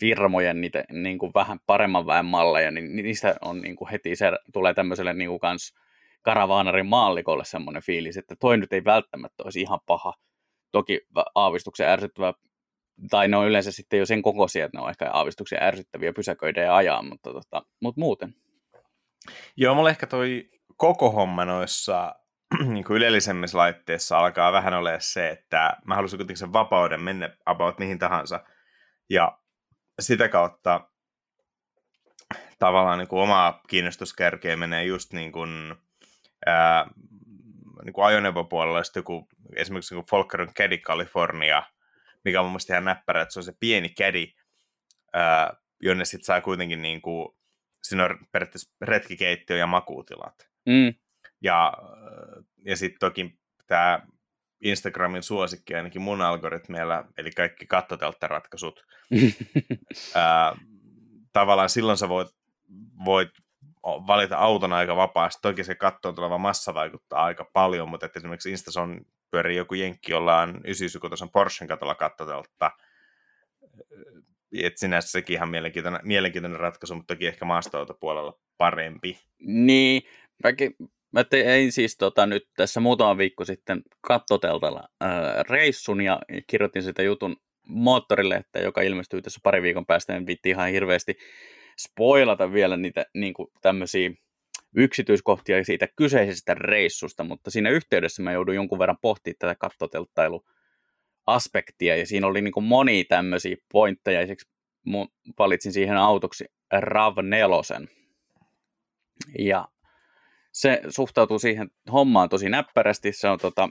[0.00, 4.32] firmojen niitä niin kuin vähän paremman väen malleja, niin niistä on niin kuin heti se
[4.52, 5.74] tulee tämmöiselle niin kuin kans
[6.22, 10.14] karavaanarin maallikolle semmoinen fiilis, että toi nyt ei välttämättä olisi ihan paha.
[10.72, 11.00] Toki
[11.34, 12.32] aavistuksen ärsyttävä,
[13.10, 16.62] tai ne on yleensä sitten jo sen kokoisia, että ne on ehkä aavistuksen ärsyttäviä pysäköidä
[16.62, 18.34] ja ajaa, mutta, tota, mutta muuten.
[19.56, 22.14] Joo, mulle ehkä toi koko homma noissa
[22.72, 27.36] niin kuin ylellisemmissä laitteissa alkaa vähän olemaan se, että mä haluaisin kuitenkin sen vapauden mennä
[27.46, 28.40] about mihin tahansa.
[29.10, 29.38] Ja
[30.00, 30.88] sitä kautta
[32.58, 35.74] tavallaan niin kuin omaa kiinnostuskärkeä menee just niin kuin,
[36.46, 36.86] ää,
[37.84, 41.62] niin kuin ajoneuvopuolella sitten joku, esimerkiksi niin Volkerin Caddy California,
[42.24, 44.26] mikä on mun mielestä ihan näppärä, että se on se pieni Caddy,
[45.12, 47.28] ää, jonne sitten saa kuitenkin niin kuin,
[47.82, 50.48] siinä on periaatteessa retkikeittiö ja makuutilat.
[50.66, 50.94] Mm.
[51.40, 51.72] Ja,
[52.64, 54.06] ja sitten toki tämä
[54.62, 58.86] Instagramin suosikki ainakin mun algoritmeilla, eli kaikki kattotelttaratkaisut.
[60.14, 60.56] ää,
[61.32, 62.28] tavallaan silloin sä voit,
[63.04, 63.30] voit
[63.82, 65.42] valita auton aika vapaasti.
[65.42, 69.74] Toki se kattoon tuleva massa vaikuttaa aika paljon, mutta että esimerkiksi Instas on pyörii joku
[69.74, 72.70] jenkki, jolla on 996 Porschen katolla kattoteltta.
[74.62, 79.18] Et sinänsä sekin ihan mielenkiintoinen, mielenkiintoinen ratkaisu, mutta toki ehkä maastoautopuolella parempi.
[79.38, 80.02] Niin,
[80.42, 80.64] vaikka
[81.12, 87.02] Mä tein siis tota, nyt tässä muutama viikko sitten kattoteltalla ää, reissun ja kirjoitin sitä
[87.02, 87.36] jutun
[87.68, 90.16] moottorilehtä, joka ilmestyy tässä pari viikon päästä.
[90.16, 91.16] En viitti ihan hirveästi
[91.78, 94.10] spoilata vielä niitä niin kuin tämmöisiä
[94.76, 100.44] yksityiskohtia siitä kyseisestä reissusta, mutta siinä yhteydessä mä joudun jonkun verran pohtimaan tätä kattotelttailu
[101.26, 104.48] aspektia, ja siinä oli niin kuin moni tämmöisiä pointteja, ja siksi
[105.38, 106.44] valitsin siihen autoksi
[106.74, 107.88] RAV4.
[109.38, 109.68] Ja
[110.52, 113.68] se suhtautuu siihen hommaan tosi näppärästi, se on tota,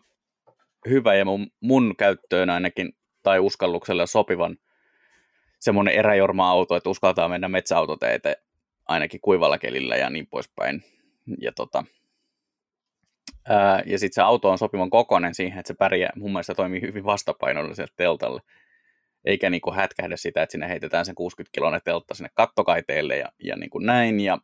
[0.90, 4.58] hyvä ja mun, mun käyttöön ainakin, tai uskallukselle sopivan
[5.60, 8.36] semmoinen eräjorma-auto, että uskaltaa mennä metsäautoteitä
[8.88, 10.84] ainakin kuivalla kelillä ja niin poispäin.
[11.42, 11.84] Ja, tota,
[13.86, 17.06] ja sitten se auto on sopivan kokoinen siihen, että se pärjää, mun mielestä toimii hyvin
[17.06, 18.42] vastapainolliselle teltalle.
[19.26, 23.56] Eikä niin hätkähdä sitä, että sinne heitetään sen 60 kilonen teltta sinne kattokaiteelle ja, ja
[23.56, 24.20] niin kuin näin.
[24.20, 24.38] Ja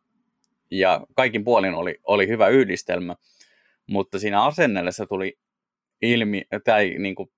[0.70, 3.16] ja kaikin puolin oli, oli hyvä yhdistelmä,
[3.86, 5.38] mutta siinä asennellessa tuli
[6.02, 7.28] ilmi, tai niin kuin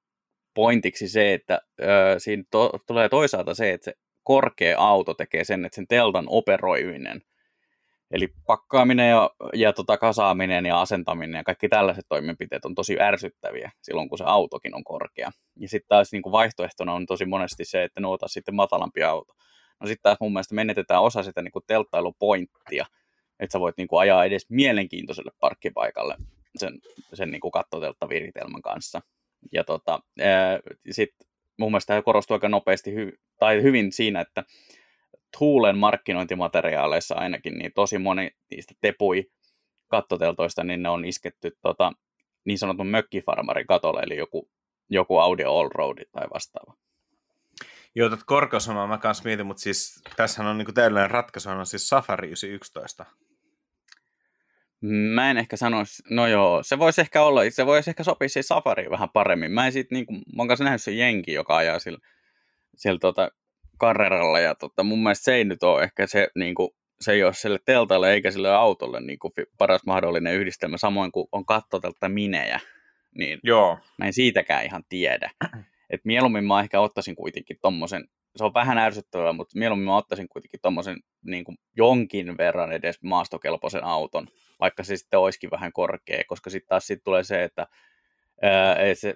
[0.54, 1.84] pointiksi se, että ö,
[2.18, 7.22] siinä to, tulee toisaalta se, että se korkea auto tekee sen, että sen teltan operoiminen,
[8.10, 13.70] eli pakkaaminen ja, ja tota kasaaminen ja asentaminen ja kaikki tällaiset toimenpiteet on tosi ärsyttäviä
[13.82, 15.30] silloin, kun se autokin on korkea.
[15.56, 19.32] Ja sitten taas niin kuin vaihtoehtona on tosi monesti se, että no sitten matalampi auto.
[19.80, 22.86] No sitten taas mun mielestä menetetään osa sitä niin kuin telttailupointtia,
[23.40, 26.16] että sä voit niin kuin ajaa edes mielenkiintoiselle parkkipaikalle
[26.56, 26.78] sen,
[27.14, 29.00] sen niin kuin kattotelttaviritelmän kanssa.
[29.52, 30.00] Ja tota,
[30.90, 31.26] sitten
[31.58, 34.44] mun mielestä tämä korostuu aika nopeasti hy- tai hyvin siinä, että
[35.38, 39.30] Tuulen markkinointimateriaaleissa ainakin, niin tosi moni niistä tepui
[39.88, 41.92] kattoteltoista, niin ne on isketty tota,
[42.44, 44.50] niin sanotun mökkifarmarin katolle, eli joku,
[44.90, 46.74] joku Audi Allroad tai vastaava.
[47.94, 51.88] Joo, tätä korkeusanoa mä kanssa mietin, mutta siis tässähän on niinku täydellinen ratkaisu, on siis
[51.88, 53.06] Safari 911.
[54.82, 58.44] Mä en ehkä sanoisi, no joo, se voisi ehkä olla, se voisi ehkä sopia siihen
[58.44, 59.52] safariin vähän paremmin.
[59.52, 61.98] Mä en sit, niin kuin, mä oon kanssa nähnyt sen jenki, joka ajaa sillä,
[62.76, 63.30] sillä tota,
[63.78, 67.24] karreralla, ja tota, mun mielestä se ei nyt ole ehkä se, niin kuin, se ei
[67.24, 72.08] ole sille teltalle eikä sille autolle niin kuin, paras mahdollinen yhdistelmä, samoin kuin on kattotelta
[72.08, 72.60] minejä,
[73.18, 73.78] niin Joo.
[73.98, 75.30] mä en siitäkään ihan tiedä.
[75.90, 78.04] Et mieluummin mä ehkä ottaisin kuitenkin tommosen,
[78.36, 83.02] se on vähän ärsyttävää, mutta mieluummin mä ottaisin kuitenkin tommosen niin kuin jonkin verran edes
[83.02, 84.26] maastokelpoisen auton,
[84.60, 87.66] vaikka se sitten olisikin vähän korkea, koska sitten taas sit tulee se, että
[88.42, 89.14] ää, se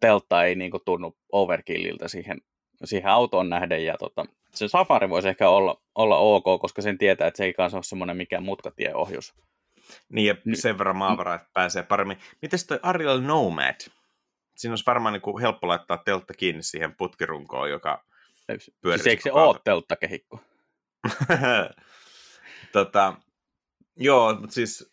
[0.00, 2.40] teltta ei niin kuin, tunnu overkilliltä siihen,
[2.84, 7.26] siihen autoon nähden, ja tota, se Safari voisi ehkä olla, olla ok, koska sen tietää,
[7.26, 9.34] että se ei kanssa ole semmoinen mikään mutkatieohjus.
[10.08, 12.18] Niin, ja sen verran maavara, että pääsee paremmin.
[12.42, 13.80] Miten toi Ariel Nomad?
[14.56, 18.04] Siinä olisi varmaan niin kuin helppo laittaa teltta kiinni siihen putkirunkoon, joka
[18.80, 18.98] pyörii.
[18.98, 20.40] Siis eikö se ole telttakehikko?
[22.72, 23.14] tota,
[23.96, 24.92] Joo, mutta siis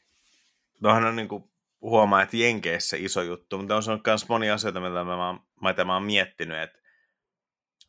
[0.81, 5.03] nohan on niinku huomaa, että Jenkeissä iso juttu, mutta on sanonut myös monia asioita, mitä
[5.03, 5.39] mä,
[5.69, 6.79] mitä mä oon miettinyt, että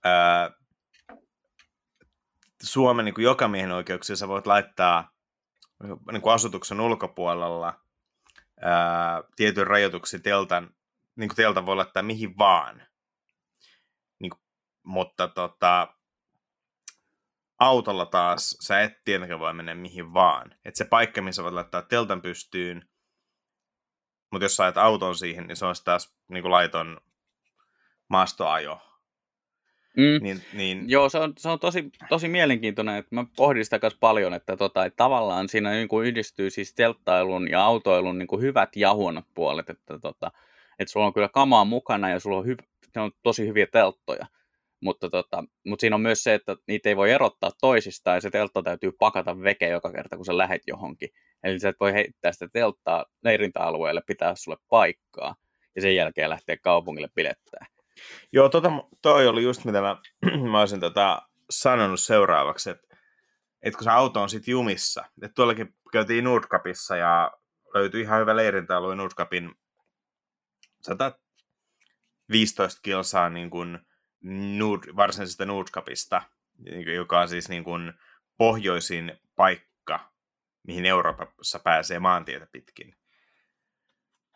[0.05, 0.51] ää,
[2.63, 5.15] Suomen niin kuin joka miehen oikeuksia sä voit laittaa
[6.13, 7.81] niin kuin asutuksen ulkopuolella
[8.61, 10.75] ää, tietyn rajoituksen teltan,
[11.17, 12.83] niin kuin teltan voi laittaa mihin vaan.
[14.19, 14.41] Niin kuin,
[14.83, 15.94] mutta tota,
[17.59, 20.55] autolla taas sä et tietenkään voi mennä mihin vaan.
[20.65, 22.89] Että se paikka, missä voit laittaa teltan pystyyn,
[24.33, 27.01] mutta jos sä ajat auton siihen, niin se on taas niin laiton
[28.09, 28.81] maastoajo.
[29.97, 30.23] Mm.
[30.23, 30.91] Niin, niin...
[30.91, 34.57] Joo, se on, se on tosi, tosi mielenkiintoinen, että mä pohdin sitä kanssa paljon, että,
[34.57, 38.95] tota, että tavallaan siinä niin kuin yhdistyy siis telttailun ja autoilun niin kuin hyvät ja
[38.95, 40.31] huonot puolet, että, tota,
[40.79, 42.45] että sulla on kyllä kamaa mukana ja sulla on,
[42.93, 44.27] se on tosi hyviä telttoja,
[44.85, 48.31] mutta, tota, mutta siinä on myös se, että niitä ei voi erottaa toisistaan ja se
[48.31, 51.09] teltta täytyy pakata veke joka kerta, kun sä lähet johonkin.
[51.43, 55.35] Eli sä et voi heittää sitä telttaa leirintäalueelle, pitää sulle paikkaa
[55.77, 57.67] ja sen jälkeen lähteä kaupungille pilettää.
[58.33, 58.71] Joo, tota,
[59.03, 59.97] toi oli just mitä mä,
[60.53, 62.97] mä olisin tota, sanonut seuraavaksi, että,
[63.63, 67.33] että kun se auto on sitten jumissa, että tuollakin käytiin Nordkapissa ja
[67.75, 69.55] löytyi ihan hyvä leirintäalue Nordkapin
[70.83, 73.79] 115 kilsaa niin kuin
[74.59, 76.23] Nord, varsinaisesta Nordkapista,
[76.95, 77.93] joka on siis niin kuin
[78.37, 80.13] pohjoisin paikka,
[80.67, 82.97] mihin Euroopassa pääsee maantietä pitkin.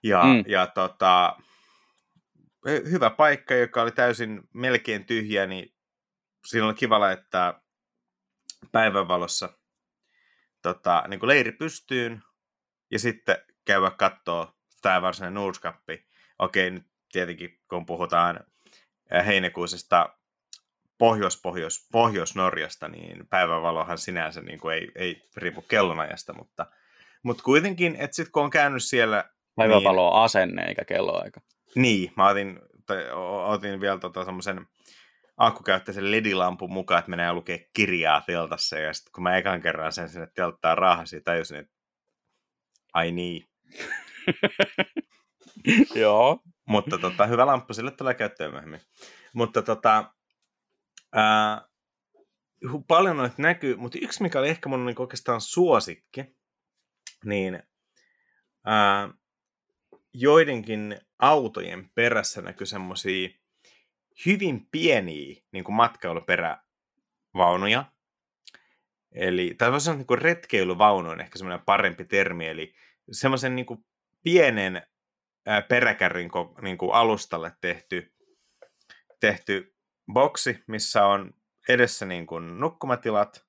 [0.02, 0.44] Ja, mm.
[0.46, 1.36] ja tota,
[2.66, 5.74] hyvä paikka, joka oli täysin melkein tyhjä, niin
[6.46, 7.60] siinä oli kiva laittaa
[8.72, 9.58] päivänvalossa
[10.62, 12.22] tota, niin kuin leiri pystyyn
[12.90, 16.06] ja sitten käydä katsoa tämä varsinainen Nordskappi.
[16.38, 18.40] Okei, nyt tietenkin kun puhutaan
[19.26, 20.08] heinäkuisesta
[20.98, 26.66] Pohjois-Pohjois, Pohjois-Norjasta, niin päivänvalohan sinänsä niin kuin ei, ei riipu kellonajasta, mutta,
[27.22, 29.24] mutta kuitenkin, että sitten kun on käynyt siellä...
[29.56, 31.40] Päivänvalo niin, on asenne eikä kelloaika.
[31.74, 32.60] Niin, mä otin,
[33.44, 34.66] otin vielä tota semmoisen
[35.36, 40.08] akkukäyttöisen ledilampun mukaan, että menee lukea kirjaa teltassa, ja sitten kun mä ekan kerran sen
[40.08, 41.72] sinne telttaa rahasi, tajusin, että
[42.92, 43.48] ai niin.
[45.94, 46.42] Joo.
[46.68, 48.80] Mutta tota, hyvä lamppu, sille tulee käyttöön myöhemmin.
[49.32, 50.14] Mutta tota,
[51.12, 51.68] ää,
[52.88, 56.24] paljon noita näkyy, mutta yksi, mikä oli ehkä mun niin oikeastaan suosikki,
[57.24, 57.62] niin
[58.64, 59.08] ää,
[60.12, 63.28] joidenkin autojen perässä näkyy semmoisia
[64.26, 67.84] hyvin pieniä niin kuin matkailuperävaunuja.
[69.12, 72.74] Eli, tai voisi sanoa, niin retkeilyvaunu on ehkä semmoinen parempi termi, eli
[73.12, 73.66] semmoisen niin
[74.22, 74.82] pienen
[75.68, 76.30] peräkärrin
[76.62, 78.12] niin kuin alustalle tehty,
[79.20, 79.74] tehty
[80.12, 81.34] boksi, missä on
[81.68, 83.44] edessä niin kuin nukkumatilat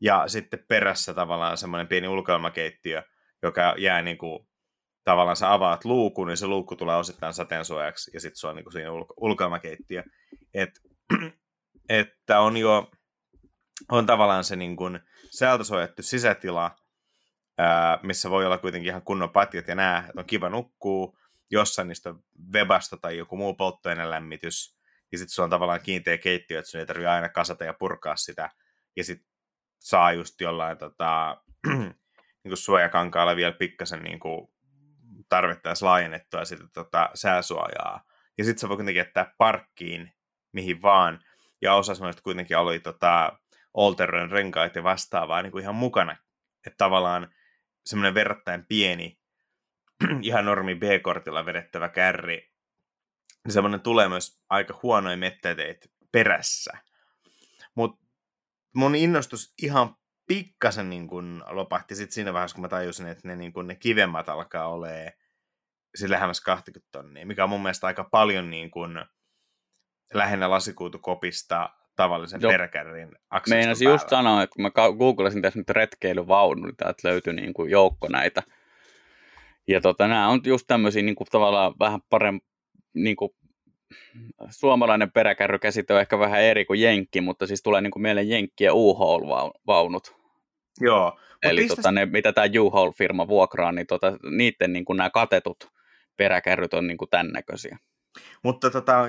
[0.00, 3.02] ja sitten perässä tavallaan semmoinen pieni ulkoilmakeittiö,
[3.42, 4.48] joka jää niin kuin
[5.04, 8.64] tavallaan sä avaat luukun, niin se luukku tulee osittain sateensuojaksi, ja sitten se on niin
[8.64, 10.02] kuin siinä ulko- ulkoilmakeittiö.
[10.54, 10.70] Et,
[11.88, 12.90] että on jo
[13.92, 16.76] on tavallaan se niin kuin säältösuojattu sisätila,
[17.58, 21.18] ää, missä voi olla kuitenkin ihan kunnon patjat ja nää, että on kiva nukkuu,
[21.50, 22.14] jossain niistä
[22.52, 24.78] webasta tai joku muu polttoainelämmitys,
[25.12, 28.16] ja sitten se on tavallaan kiinteä keittiö, että sun ei tarvitse aina kasata ja purkaa
[28.16, 28.50] sitä,
[28.96, 29.28] ja sitten
[29.78, 31.42] saa just jollain tota,
[32.42, 34.48] niin kuin suojakankaalla vielä pikkasen niin kuin
[35.28, 38.04] tarvittaisiin laajennettua sitä tota, sääsuojaa.
[38.38, 40.12] Ja sitten se voi kuitenkin jättää parkkiin
[40.52, 41.20] mihin vaan.
[41.62, 43.38] Ja osa noista kuitenkin oli tota,
[43.74, 46.16] Alteroiden renkaat ja vastaavaa niin kuin ihan mukana.
[46.66, 47.34] Että tavallaan
[47.86, 49.17] semmoinen verrattain pieni,
[50.22, 52.50] ihan normi B-kortilla vedettävä kärri,
[53.44, 56.72] niin semmoinen tulee myös aika huonoja mettäteitä perässä.
[57.74, 58.06] Mutta
[58.74, 63.36] mun innostus ihan pikkasen niin kuin lopahti sit siinä vaiheessa, kun mä tajusin, että ne,
[63.36, 65.12] niin kuin ne kivemmat alkaa olemaan
[65.94, 69.04] siis lähemmäs 20 tonnia, mikä on mun mielestä aika paljon niin kuin
[70.14, 72.52] lähinnä lasikuutukopista tavallisen Joo.
[72.52, 73.12] peräkärrin
[73.48, 77.70] Meinasin just sanoa, että kun mä googlasin tässä nyt retkeilyvaunu, niin täältä löytyi niin kuin
[77.70, 78.42] joukko näitä.
[79.68, 82.46] Ja tota, nämä on just tämmöisiä niin kuin tavallaan vähän parempi,
[82.94, 83.30] niin kuin
[84.50, 88.64] suomalainen peräkärrykäsite on ehkä vähän eri kuin jenkki, mutta siis tulee niin kuin mieleen jenkki
[88.64, 90.16] ja U-Haul-vaunut.
[90.80, 91.18] Joo.
[91.42, 91.76] Eli pistä...
[91.76, 95.72] tota, ne, mitä tämä U-Haul-firma vuokraa, niin tota, niiden niin kuin nämä katetut
[96.16, 97.78] peräkärryt on niin kuin tämän näköisiä.
[98.42, 99.06] Mutta tota,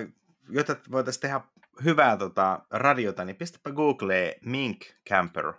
[0.49, 1.41] jotta voitaisiin tehdä
[1.83, 5.53] hyvää tota, radiota, niin pistäpä Googleen Mink Camper.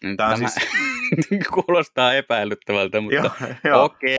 [0.00, 0.54] Tämä, Tämä siis...
[1.54, 3.30] kuulostaa epäilyttävältä, mutta
[3.84, 4.16] okei.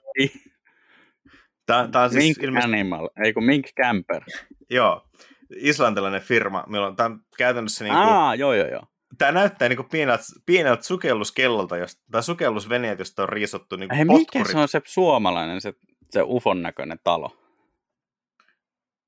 [1.66, 2.76] Tämä, tämä on siis Mink ilmeisesti...
[2.76, 4.24] Animal, ei kun Mink Camper.
[4.70, 5.10] joo,
[5.56, 8.08] islantilainen firma, milloin tämä on käytännössä niin kuin...
[8.08, 8.84] Aa, joo, joo, joo.
[9.18, 14.06] Tämä näyttää niin kuin pieneltä, pieneltä sukelluskellolta, josta, tai sukellusveneet, josta on riisottu niin Hei,
[14.06, 15.74] mikä se on se suomalainen, se,
[16.10, 17.38] se ufon näköinen talo?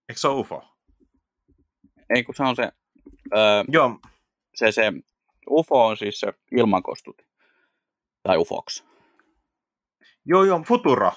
[0.09, 0.63] Eikö se ole UFO?
[2.09, 2.71] Ei, kun se on se...
[3.35, 3.99] Öö, Joo.
[4.55, 4.93] Se, se
[5.49, 7.21] UFO on siis se ilmankostut.
[8.23, 8.83] Tai UFOX.
[10.25, 11.11] Joo, joo, Futuro.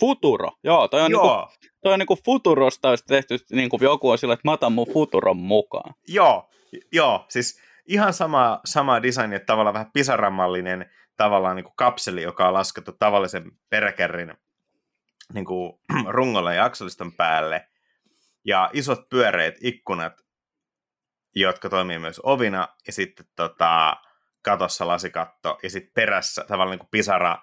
[0.00, 0.88] Futuro, joo.
[0.88, 1.48] Toi on, joo.
[1.50, 4.92] Niinku, toi on niinku Futurosta olisi tehty, niinku joku on sillä, että mä otan mun
[4.92, 5.94] Futuron mukaan.
[6.08, 6.50] Joo,
[6.92, 12.48] joo, siis ihan sama, sama design, että tavallaan vähän pisaramallinen tavallaan niin kuin kapseli, joka
[12.48, 14.34] on laskettu tavallisen peräkärrin
[15.34, 15.72] niin kuin,
[16.16, 17.68] rungolle ja akseliston päälle.
[18.44, 20.12] Ja isot pyöreät ikkunat
[21.34, 23.96] jotka toimii myös ovina, ja sitten tota,
[24.42, 27.38] katossa lasikatto, ja sitten perässä tavallaan niin kuin pisara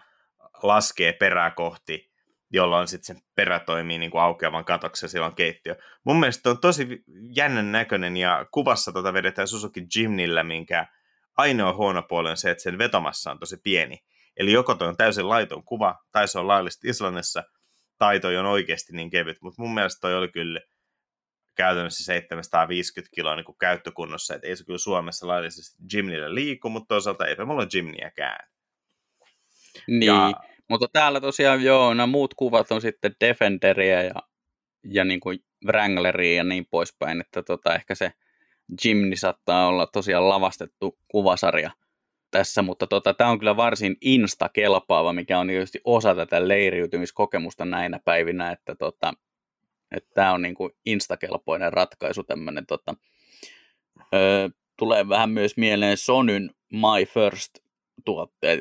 [0.64, 2.12] laskee perää kohti,
[2.52, 5.76] jolloin sitten se perä toimii niin kuin aukeavan katoksen silloin keittiö.
[6.04, 7.04] Mun mielestä on tosi
[7.36, 10.88] jännän näköinen, ja kuvassa tota vedetään Suzuki Jimnillä, minkä
[11.38, 14.04] ainoa huono puoli on se, että sen vetomassa on tosi pieni.
[14.38, 17.44] Eli joko toi on täysin laiton kuva, tai se on laillisesti Islannissa,
[17.98, 20.60] tai toi on oikeasti niin kevyt, mutta mun mielestä toi oli kyllä
[21.60, 26.88] käytännössä 750 kiloa niin kuin käyttökunnossa, että ei se kyllä Suomessa laillisesti gymnillä liiku, mutta
[26.88, 28.48] toisaalta eipä mulla gymniäkään.
[29.88, 30.34] Niin, ja...
[30.70, 34.14] mutta täällä tosiaan joo, nämä muut kuvat on sitten Defenderiä ja,
[34.84, 38.14] ja niin kuin Wrangleria ja niin poispäin, että tota, ehkä se
[38.86, 41.72] Jimny saattaa olla tosiaan lavastettu kuvasarja
[42.32, 48.00] tässä, mutta tota, tämä on kyllä varsin insta-kelpaava, mikä on tietysti osa tätä leiriytymiskokemusta näinä
[48.06, 49.14] päivinä, että tota,
[49.92, 52.96] että tämä on niin kuin instakelpoinen ratkaisu tämmöinen tota,
[54.14, 57.60] öö, tulee vähän myös mieleen Sonyn My First
[58.06, 58.60] tuotteet,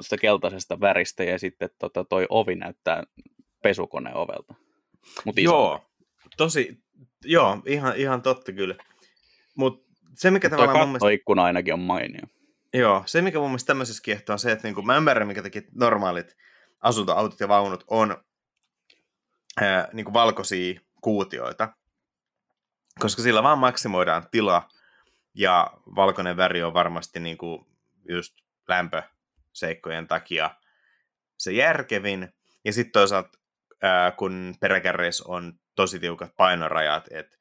[0.00, 3.02] sitä keltaisesta väristä ja sitten tota, toi ovi näyttää
[3.62, 4.54] pesukoneovelta.
[5.24, 5.90] Mut joo,
[6.36, 6.78] tosi,
[7.24, 8.74] joo, ihan, ihan totta kyllä.
[9.56, 11.10] Mutta se, mikä Mut tavallaan mun mielestä...
[11.10, 12.22] ikkuna ainakin on mainio.
[12.74, 15.62] Joo, se mikä mun mielestä tämmöisessä kiehtoo on se, että niinku, mä ymmärrän, mikä takia
[15.74, 16.36] normaalit
[16.80, 18.24] asuntoautot ja vaunut on
[19.92, 21.68] niin kuin valkoisia kuutioita,
[22.98, 24.68] koska sillä vaan maksimoidaan tila
[25.34, 27.66] ja valkoinen väri on varmasti niin kuin
[28.08, 28.34] just
[28.68, 30.50] lämpöseikkojen takia
[31.38, 32.34] se järkevin.
[32.64, 33.38] Ja sitten toisaalta,
[33.82, 37.36] ää, kun peräkärreissä on tosi tiukat painorajat, että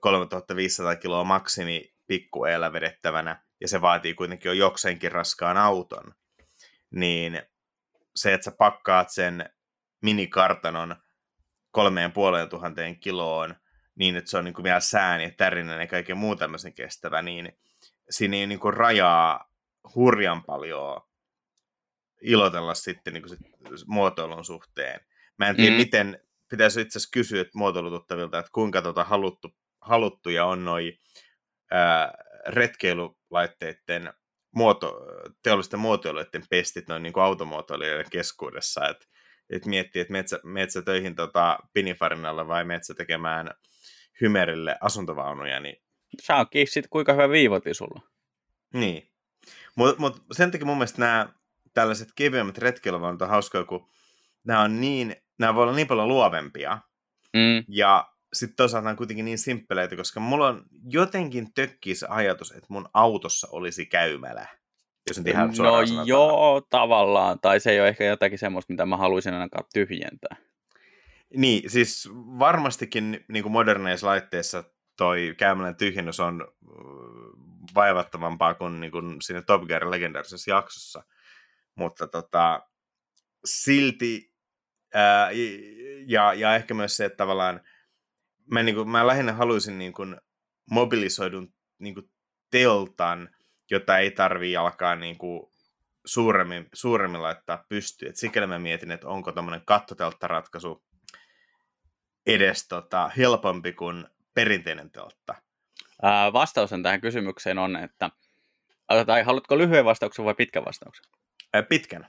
[0.00, 6.14] 3500 kiloa maksimi pikkueellä vedettävänä, ja se vaatii kuitenkin jo jokseenkin raskaan auton,
[6.90, 7.42] niin
[8.16, 9.50] se, että sä pakkaat sen
[10.00, 10.96] minikartanon
[11.70, 13.54] kolmeen puoleen tuhanteen kiloon
[13.94, 17.22] niin, että se on niin kuin vielä sään ja tärinän ja kaiken muu tämmöisen kestävä,
[17.22, 17.58] niin
[18.10, 19.50] siinä ei niin kuin rajaa
[19.94, 21.00] hurjan paljon
[22.22, 25.00] ilotella sitten niin kuin sit muotoilun suhteen.
[25.38, 25.76] Mä en tiedä, mm.
[25.76, 30.98] miten, pitäisi itse asiassa kysyä että muotoilututtavilta, että kuinka tota haluttu, haluttuja on noi
[31.70, 32.14] ää,
[32.46, 34.12] retkeilulaitteiden
[34.54, 35.00] muoto,
[35.42, 39.06] teollisten muotoilijoiden pestit noin niin kuin automuotoilijoiden keskuudessa, että
[39.50, 43.50] et miettii, että metsä, metsä töihin tota Pinifarinalle vai metsä tekemään
[44.20, 45.76] Hymerille asuntovaunuja, niin...
[46.22, 48.00] Saa onkin sitten kuinka hyvä viivoti sulla.
[48.74, 49.10] Niin.
[49.76, 51.28] Mutta mut sen takia mun mielestä nämä
[51.74, 53.88] tällaiset kevyemmät retkeilyvaunut on hauskoja, kun
[54.44, 56.78] nämä on niin, nämä voi olla niin paljon luovempia.
[57.34, 57.64] Mm.
[57.68, 62.66] Ja sitten toisaalta on kuitenkin niin simppeleitä, koska mulla on jotenkin tökkii se ajatus, että
[62.68, 64.59] mun autossa olisi käymälä.
[65.08, 67.40] Jos nyt ihan no joo, tavallaan.
[67.40, 70.36] Tai se ei ole ehkä jotakin semmoista, mitä mä haluaisin ainakaan tyhjentää.
[71.36, 74.64] Niin, siis varmastikin niin kuin moderneissa laitteissa
[74.96, 76.48] toi käymälän tyhjennys on
[77.74, 81.04] vaivattavampaa kuin, niin kuin siinä Top Gear legendaarisessa jaksossa.
[81.74, 82.66] Mutta tota,
[83.44, 84.32] silti,
[84.94, 85.30] ää,
[86.06, 87.60] ja, ja ehkä myös se, että tavallaan
[88.50, 90.16] mä, niin kuin, mä lähinnä haluaisin niin kuin,
[90.70, 92.10] mobilisoidun niin kuin,
[92.50, 93.28] teltan,
[93.70, 95.52] jota ei tarvii alkaa niin kuin
[96.04, 98.16] suuremmin, suuremmin laittaa pystyyn.
[98.16, 100.84] sikäli mä mietin, että onko tämmöinen kattotelttaratkaisu
[102.26, 105.34] edes tota, helpompi kuin perinteinen teltta.
[106.02, 108.10] Ää, vastaus tähän kysymykseen on, että
[109.06, 111.04] tai haluatko lyhyen vastauksen vai pitkän vastauksen?
[111.52, 112.06] Ää, pitkän.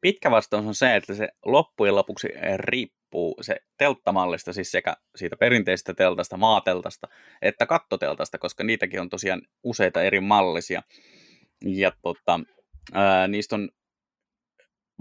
[0.00, 2.99] Pitkä vastaus on se, että se loppujen lopuksi riippuu
[3.40, 7.08] se telttamallista, siis sekä siitä perinteisestä teltasta, maateltasta,
[7.42, 10.82] että kattoteltasta, koska niitäkin on tosiaan useita eri mallisia.
[11.64, 12.40] Ja tota,
[12.92, 13.68] ää, niistä on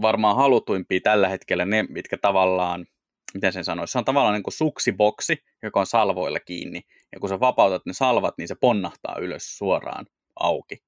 [0.01, 2.85] varmaan halutuimpia tällä hetkellä ne, mitkä tavallaan,
[3.33, 6.81] miten sen sanoisi, se on tavallaan niin kuin suksiboksi, joka on salvoilla kiinni.
[7.11, 10.83] Ja kun sä vapautat ne salvat, niin se ponnahtaa ylös suoraan auki.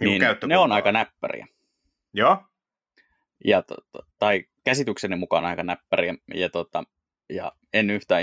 [0.00, 1.46] Niin, niin ne on aika näppäriä.
[2.14, 2.36] Joo,
[3.44, 3.74] ja, to,
[4.18, 6.84] tai käsitykseni mukaan aika näppäriä, ja, tota,
[7.30, 8.22] ja en yhtään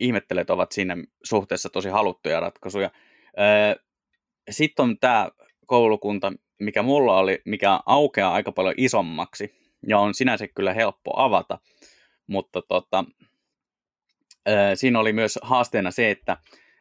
[0.00, 2.90] ihmettele, että ovat siinä suhteessa tosi haluttuja ratkaisuja.
[4.50, 5.28] Sitten on tämä
[5.66, 9.54] koulukunta, mikä mulla oli, mikä aukeaa aika paljon isommaksi,
[9.88, 11.58] ja on sinänsä kyllä helppo avata,
[12.26, 13.04] mutta tota,
[14.74, 16.36] siinä oli myös haasteena se, että,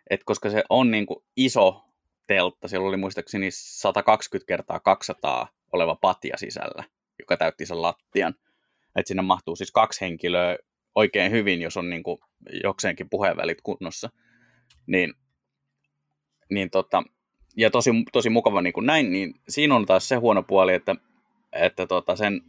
[0.10, 1.84] että koska se on niin kuin iso
[2.28, 6.84] teltta, siellä oli muistaakseni 120 kertaa 200 oleva patja sisällä,
[7.20, 8.34] joka täytti sen lattian.
[8.96, 10.58] Että sinne mahtuu siis kaksi henkilöä
[10.96, 12.20] oikein hyvin, jos on niin kuin
[12.64, 14.10] jokseenkin puheenvälit kunnossa.
[14.88, 15.14] Niin,
[16.50, 17.04] niin tota,
[17.58, 20.96] ja tosi, tosi mukava niin kuin näin, niin siinä on taas se huono puoli, että,
[21.54, 22.42] että tota sen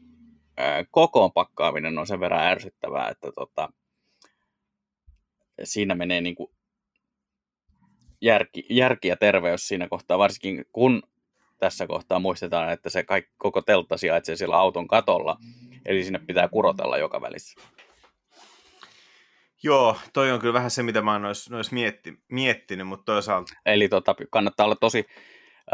[0.90, 3.68] kokoon pakkaaminen on sen verran ärsyttävää, että tota,
[5.64, 6.50] siinä menee niin kuin
[8.20, 11.02] järki, järki ja terveys siinä kohtaa, varsinkin kun
[11.58, 15.36] tässä kohtaa muistetaan, että se kaikki, koko teltta sijaitsee siellä auton katolla,
[15.86, 17.60] eli sinne pitää kurotella joka välissä.
[19.62, 23.52] Joo, toi on kyllä vähän se, mitä mä oon nois, nois mietti, miettinyt, mutta toisaalta...
[23.66, 25.04] Eli tota, kannattaa olla tosi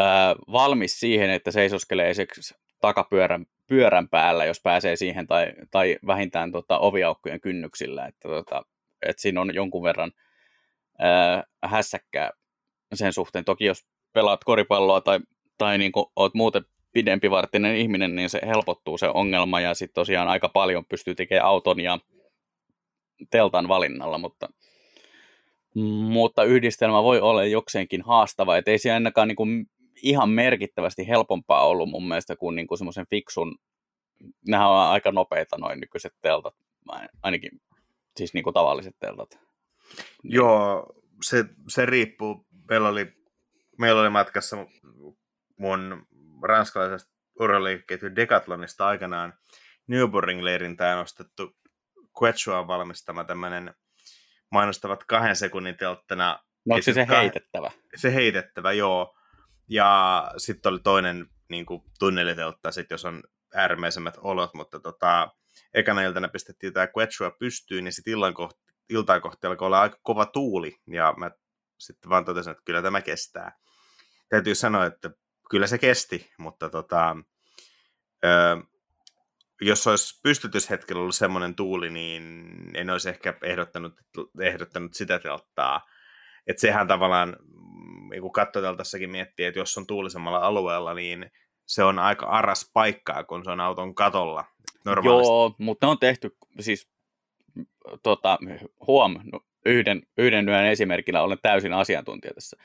[0.01, 6.53] äh, valmis siihen, että seisoskelee esimerkiksi takapyörän pyörän päällä, jos pääsee siihen, tai, tai vähintään
[6.53, 8.63] tota, oviaukkojen kynnyksillä, että, tota,
[9.03, 10.13] että siinä on jonkun verran
[10.99, 12.31] ää, hässäkkää
[12.95, 13.45] sen suhteen.
[13.45, 15.21] Toki jos pelaat koripalloa tai,
[15.59, 16.65] tai niin oot muuten
[16.97, 21.81] pidempivartinen ihminen, niin se helpottuu se ongelma, ja sitten tosiaan aika paljon pystyy tekemään auton
[21.81, 21.99] ja
[23.31, 24.49] teltan valinnalla, mutta,
[26.09, 29.67] mutta yhdistelmä voi olla jokseenkin haastava, että ei se ainakaan niin kuin
[30.03, 33.59] ihan merkittävästi helpompaa ollut mun mielestä kuin, niin kuin semmoisen fiksun,
[34.49, 36.55] nämä on aika nopeita noin nykyiset teltat,
[37.23, 37.51] ainakin
[38.17, 39.39] siis niin kuin tavalliset teltat.
[40.25, 40.87] Joo,
[41.23, 42.47] se, se riippuu.
[42.71, 43.07] Meillä oli,
[43.79, 44.57] meillä oli matkassa
[45.59, 46.07] mun
[46.43, 49.35] ranskalaisesta urheiliketju Decathlonista aikanaan
[49.93, 51.57] Nürburgring-leirintään ostettu
[52.23, 53.75] Quechua valmistama tämmöinen
[54.53, 56.39] mainostavat kahden sekunnin telttana.
[56.67, 57.71] No se se heitettävä?
[57.97, 59.17] Se heitettävä, joo.
[59.69, 63.23] Ja sitten oli toinen niin kuin tunneliteltta, sit jos on
[63.55, 65.29] äärimmäisemmät olot, mutta tota,
[65.75, 69.99] ekana iltana pistettiin tämä Quechua pystyyn, niin sitten illan kohti, iltaan kohti alkoi olla aika
[70.03, 71.31] kova tuuli, ja mä
[71.79, 73.53] sitten vaan totesin, että kyllä tämä kestää.
[74.29, 75.11] Täytyy sanoa, että
[75.51, 77.17] kyllä se kesti, mutta tota,
[78.25, 78.63] ö,
[79.61, 82.45] jos olisi pystytyshetkellä ollut semmoinen tuuli, niin
[82.75, 83.95] en olisi ehkä ehdottanut,
[84.41, 85.87] ehdottanut sitä telttaa.
[86.47, 87.37] Että sehän tavallaan
[88.11, 91.31] niin kun kattoteltassakin miettii, että jos on tuulisemmalla alueella, niin
[91.67, 94.45] se on aika aras paikkaa, kun se on auton katolla.
[94.85, 95.29] Normaalisti.
[95.29, 96.89] Joo, mutta ne on tehty, siis
[98.03, 98.39] tota,
[98.87, 102.57] huom, no, yhden, yhden yön esimerkillä olen täysin asiantuntija tässä.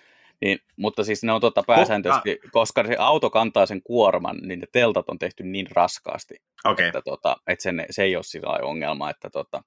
[0.42, 4.60] Niin, mutta siis ne on tota pääsääntöisesti, oh, koska se auto kantaa sen kuorman, niin
[4.60, 6.36] ne teltat on tehty niin raskaasti,
[6.66, 6.86] okay.
[6.86, 9.10] että, tota, että sen, se ei ole sillä ongelma.
[9.10, 9.64] Että tota,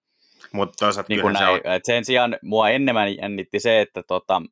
[0.52, 1.56] mutta toisaalta niin näin, se on...
[1.56, 4.42] että sen sijaan mua enemmän jännitti se, että tota,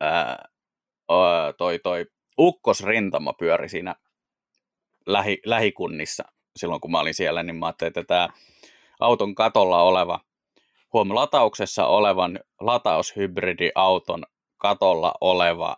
[0.00, 0.44] ää,
[1.58, 2.06] toi, toi
[2.38, 3.94] ukkosrintama pyöri siinä
[5.06, 6.24] lähi, lähikunnissa
[6.56, 8.28] silloin, kun mä olin siellä, niin mä ajattelin, että tämä
[9.00, 10.20] auton katolla oleva,
[10.92, 14.24] huom, latauksessa olevan lataushybridiauton
[14.64, 15.76] katolla oleva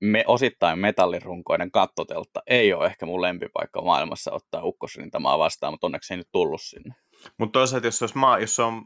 [0.00, 6.14] me, osittain metallirunkoinen kattoteltta ei ole ehkä mun lempipaikka maailmassa ottaa ukkosrintamaa vastaan, mutta onneksi
[6.14, 6.94] ei nyt tullut sinne.
[7.38, 8.84] Mutta toisaalta, jos, olisi maa, jos on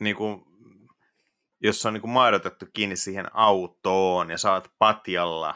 [0.00, 0.46] niinku,
[1.62, 5.54] jos on niinku maidotettu kiinni siihen autoon ja saat patjalla,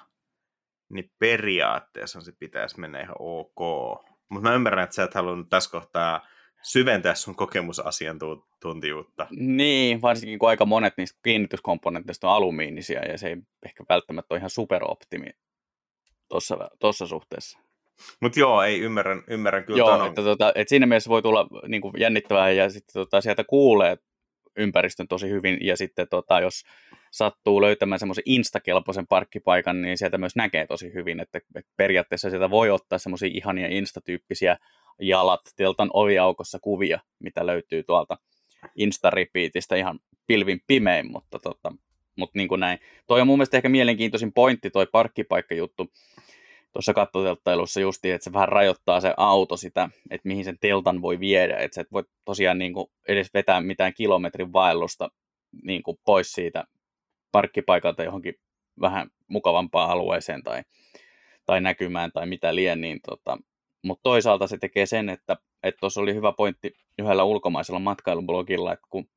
[0.90, 3.61] niin periaatteessa se pitäisi mennä ihan ok.
[4.30, 6.26] Mutta mä ymmärrän, että sä et halunnut tässä kohtaa
[6.63, 9.27] syventää sun kokemusasiantuntijuutta.
[9.31, 14.39] Niin, varsinkin kun aika monet niistä kiinnityskomponenteista on alumiinisia ja se ei ehkä välttämättä ole
[14.39, 15.27] ihan superoptimi
[16.79, 17.59] tuossa suhteessa.
[18.23, 19.79] Mutta joo, ei ymmärrän, ymmärrän kyllä.
[19.79, 23.45] Joo, että, tota, että siinä mielessä voi tulla niin kuin jännittävää ja sitten tota, sieltä
[23.45, 23.97] kuulee
[24.57, 26.65] ympäristön tosi hyvin ja sitten tota, jos
[27.11, 32.51] sattuu löytämään semmoisen instakelpoisen parkkipaikan, niin sieltä myös näkee tosi hyvin, että, että periaatteessa sieltä
[32.51, 34.57] voi ottaa semmoisia ihania instatyyppisiä
[35.01, 35.40] jalat.
[35.57, 38.18] Teltan oviaukossa kuvia, mitä löytyy tuolta
[38.76, 41.72] Insta-repeatistä ihan pilvin pimein, mutta, tota,
[42.16, 42.78] mutta niin kuin näin.
[43.07, 45.92] Toi on mun mielestä ehkä mielenkiintoisin pointti, toi parkkipaikkajuttu.
[46.72, 51.20] Tuossa kattotelttailussa justiin, että se vähän rajoittaa se auto sitä, että mihin sen teltan voi
[51.20, 55.09] viedä, että sä et voi tosiaan niin kuin edes vetää mitään kilometrin vaellusta
[55.62, 56.64] niin kuin pois siitä
[57.32, 58.34] parkkipaikalta johonkin
[58.80, 60.62] vähän mukavampaan alueeseen tai,
[61.46, 63.38] tai näkymään tai mitä lien, niin tota,
[63.83, 65.37] mutta toisaalta se tekee sen, että
[65.81, 69.09] tuossa oli hyvä pointti yhdellä ulkomaisella matkailublogilla, että kun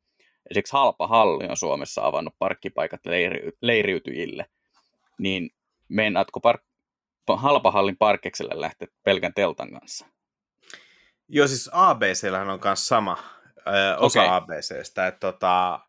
[0.50, 4.46] esimerkiksi halpa halli on Suomessa avannut parkkipaikat leiri, leiriytyjille,
[5.20, 5.50] niin
[5.90, 6.62] meinaatko park,
[7.36, 10.06] halpahallin parkekselle lähteä pelkän teltan kanssa?
[11.28, 13.18] Joo, siis ABCllähän on myös sama
[13.58, 14.36] ö, osa okay.
[14.36, 15.80] ABCstä, että tota,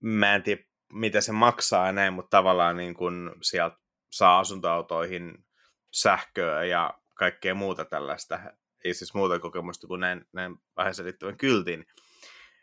[0.00, 3.76] mä en tiedä mitä se maksaa ja näin, mutta tavallaan niin kun sieltä
[4.10, 5.44] saa asuntoautoihin
[5.92, 8.40] sähköä ja kaikkea muuta tällaista.
[8.84, 11.86] Ei siis muuta kokemusta kuin näin, näin vähän selittävän kyltin.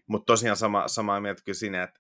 [0.08, 2.00] Mutta tosiaan sama, samaa mieltä kyllä siinä, että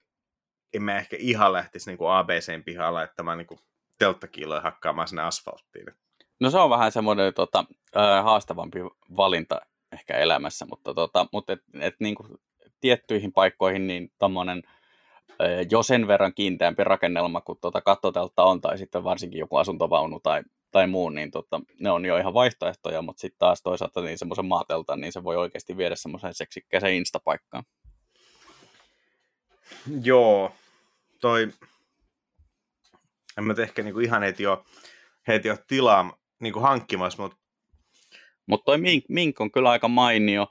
[0.73, 3.59] en mä ehkä ihan lähtisi niin ABCn pihaan laittamaan niin
[3.99, 5.85] telttakiiloja hakkaamaan sinne asfalttiin.
[6.39, 7.65] No se on vähän semmoinen tota,
[8.23, 8.79] haastavampi
[9.17, 12.29] valinta ehkä elämässä, mutta, tota, mutta et, et, niin kuin
[12.81, 14.63] tiettyihin paikkoihin niin tommonen,
[15.71, 20.43] jo sen verran kiinteämpi rakennelma kuin tuota kattoteltta on, tai sitten varsinkin joku asuntovaunu tai
[20.75, 24.45] tai muun, niin tota, ne on jo ihan vaihtoehtoja, mutta sitten taas toisaalta niin semmoisen
[24.45, 27.63] maatelta, niin se voi oikeasti viedä semmoisen seksikkäisen instapaikkaan.
[30.03, 30.55] Joo,
[31.21, 31.47] toi,
[33.37, 34.57] en mä ehkä niin kuin ihan heti ole,
[35.27, 37.37] heti ole tilaa niin kuin hankkimassa, mutta
[38.45, 40.47] mutta toi Mink, Mink on kyllä aika mainio.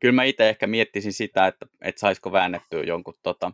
[0.00, 3.52] Kyllä mä itse ehkä miettisin sitä, että, että saisiko väännettyä jonkun tota,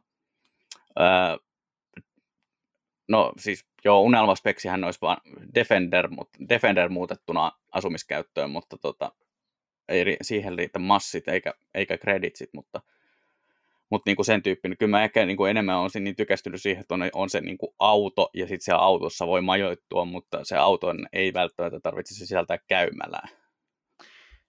[3.10, 5.16] no siis joo, unelmaspeksihän olisi vaan
[5.54, 9.12] Defender, mutta Defender muutettuna asumiskäyttöön, mutta tota,
[9.88, 12.80] ei siihen riitä massit eikä, eikä kreditsit, mutta,
[13.90, 14.78] mutta niin kuin sen tyyppinen.
[14.78, 17.58] Kyllä mä ehkä niin kuin enemmän olisin niin tykästynyt siihen, että on, on se niin
[17.58, 22.58] kuin auto ja sitten siellä autossa voi majoittua, mutta se auton ei välttämättä tarvitse sisältää
[22.68, 23.28] käymälää.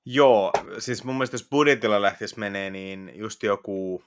[0.05, 4.03] Joo, siis mun mielestä jos budjetilla lähtisi menee, niin just joku,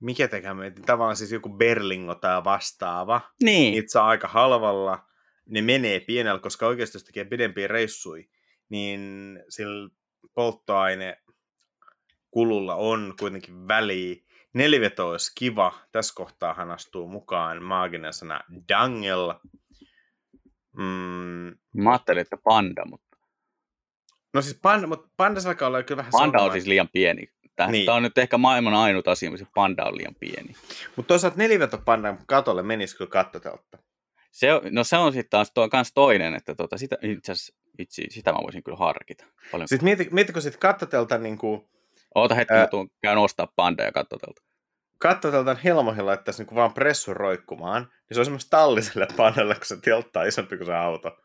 [0.00, 0.50] mikä tekee
[0.86, 3.74] tavallaan siis joku Berlingo tai vastaava, niin.
[3.74, 5.06] itse aika halvalla,
[5.48, 8.28] ne menee pienellä, koska oikeasti jos tekee pidempiä reissui,
[8.68, 9.00] niin
[9.48, 9.90] sillä
[10.34, 11.16] polttoaine
[12.30, 14.16] kululla on kuitenkin väliä.
[14.54, 15.72] Neliveto olisi kiva.
[15.92, 19.34] Tässä kohtaa hän astuu mukaan maaginen sana dangel.
[20.76, 21.58] Mm.
[21.82, 23.16] Mä ajattelin, että panda, mutta...
[24.34, 27.32] No siis panda, mutta panda alkaa olla kyllä vähän Panda on siis liian pieni.
[27.58, 27.86] Tämä, niin.
[27.86, 30.54] tämä on nyt ehkä maailman ainut asia, missä panda on liian pieni.
[30.96, 33.78] Mutta toisaalta neliveto-pandan katolle menisi kyllä kattoteltta.
[34.32, 37.32] Se, no se on sitten taas tuo, kans toinen, että tota, sitä, itse
[37.78, 39.24] itse, sitä mä voisin kyllä harkita.
[39.52, 39.68] Paljon.
[39.68, 41.68] Sitten mieti, mietitkö sitten kattotelta niin kuin...
[42.14, 42.60] Oota hetki, ää...
[42.60, 44.42] mä tuun, käyn ostaa panda ja kattotelta.
[44.98, 49.76] Kattotelta helmoihin laittaisi niin vaan pressun roikkumaan, niin se on semmoista talliselle pandalle, kun se
[49.76, 51.16] teltta on isompi kuin se auto.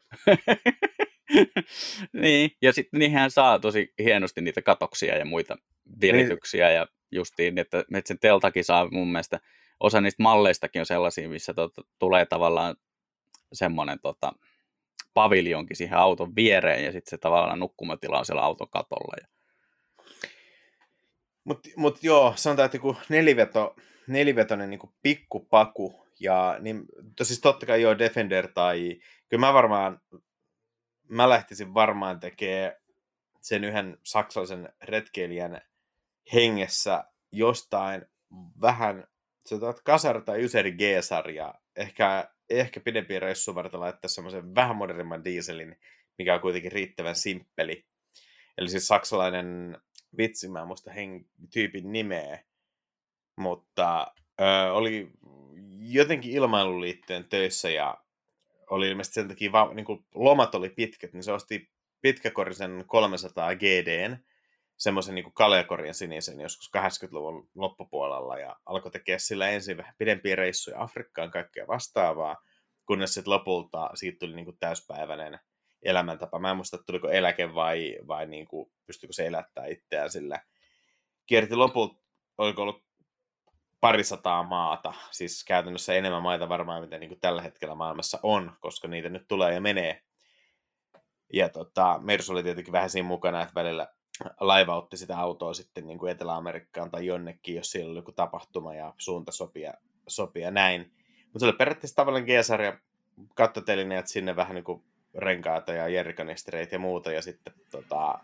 [2.22, 5.58] niin, ja sitten niihin saa tosi hienosti niitä katoksia ja muita
[6.02, 6.76] virityksiä, niin.
[6.76, 9.40] ja justiin, että, että sen teltakin saa mun mielestä,
[9.80, 12.76] osa niistä malleistakin on sellaisia, missä tota, tulee tavallaan
[13.54, 14.34] semmoinen tota,
[15.14, 19.16] paviljonkin siihen auton viereen, ja sitten se tavallaan nukkumatila on siellä auton katolla.
[19.22, 19.28] Ja...
[21.44, 23.76] Mutta mut joo, sanotaan, että niinku neliveto,
[24.08, 26.86] nelivetoinen niinku pikkupaku, ja niin,
[27.22, 30.02] siis totta kai joo Defender tai, kyllä mä varmaan
[31.10, 32.74] mä lähtisin varmaan tekemään
[33.42, 35.62] sen yhden saksalaisen retkeilijän
[36.34, 38.06] hengessä jostain
[38.62, 39.08] vähän
[39.46, 45.80] sanotaan, Kasar tai Yseri G-sarja, ehkä, ehkä pidempi reissu varten laittaa semmoisen vähän modernimman dieselin,
[46.18, 47.86] mikä on kuitenkin riittävän simppeli.
[48.58, 49.78] Eli siis saksalainen
[50.18, 50.92] vitsi, mä muista
[51.54, 52.40] tyypin nimeä,
[53.38, 55.12] mutta ö, oli
[55.80, 57.98] jotenkin ilmailuliitteen töissä ja
[58.70, 61.70] oli ilmeisesti sen takia, va, niin lomat oli pitkät, niin se osti
[62.02, 64.18] pitkäkorisen 300 GDn,
[64.78, 70.82] semmoisen niin kaljakorjan sinisen joskus 80-luvun loppupuolella ja alkoi tekemään sillä ensin vähän pidempiä reissuja
[70.82, 72.38] Afrikkaan, kaikkea vastaavaa,
[72.86, 75.40] kunnes sitten lopulta siitä tuli niin kuin täyspäiväinen
[75.82, 76.40] elämäntapa.
[76.40, 80.40] Mä en muista, tuliko eläke vai, vai niin kuin, pystyykö se elättää itseään sillä.
[81.26, 82.02] Kierti lopulta,
[82.38, 82.84] oliko ollut
[83.82, 88.88] parisataa maata, siis käytännössä enemmän maita varmaan, mitä niin kuin tällä hetkellä maailmassa on, koska
[88.88, 90.02] niitä nyt tulee ja menee.
[91.34, 93.88] Ja tota, Mersu oli tietenkin vähän siinä mukana, että välillä
[94.40, 98.94] laivautti sitä autoa sitten niin kuin Etelä-Amerikkaan tai jonnekin, jos siellä oli joku tapahtuma ja
[98.98, 99.74] suunta sopia,
[100.08, 100.92] sopia näin.
[101.24, 102.78] Mutta se oli periaatteessa tavallaan G-sarja
[103.36, 104.84] kattotelineet sinne vähän niin kuin
[105.16, 108.20] renkaita ja jerrikanistereitä ja muuta, ja sitten tota,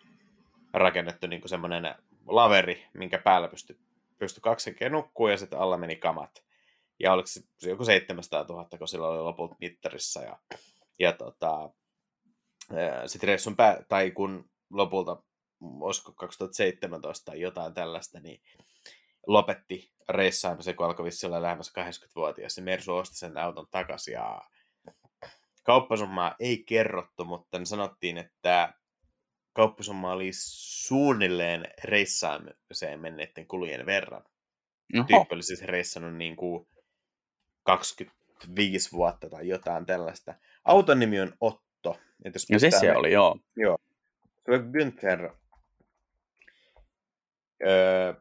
[0.74, 1.96] rakennettu niin kuin semmoinen
[2.28, 3.78] laveri, minkä päällä pystyi
[4.20, 6.44] pystyi kaksi nukkuu ja sitten alla meni kamat.
[7.00, 10.22] Ja oliko se joku 700 000, kun sillä oli lopulta mittarissa.
[10.22, 10.40] Ja,
[11.00, 11.70] ja tota,
[13.06, 15.24] sitten reissun pää, tai kun lopulta,
[15.62, 18.42] olisiko 2017 tai jotain tällaista, niin
[19.28, 22.56] lopetti reissaamisen, kun alkoi vissi olla lähemmäs 80-vuotias.
[22.56, 24.42] Se Mersu osti sen auton takaisin ja
[25.64, 28.74] kauppasummaa ei kerrottu, mutta sanottiin, että
[29.54, 34.24] kauppasumma oli suunnilleen reissaamiseen menneiden kulujen verran.
[34.98, 35.04] Oho.
[35.08, 36.68] Tyyppi oli siis reissannut niin kuin
[37.64, 40.34] 25 vuotta tai jotain tällaista.
[40.66, 41.98] Auton nimi on Otto.
[42.26, 43.40] Et jos no se se oli, joo.
[43.56, 43.78] Joo.
[44.46, 45.30] Se oli Günther.
[47.68, 48.14] Öö,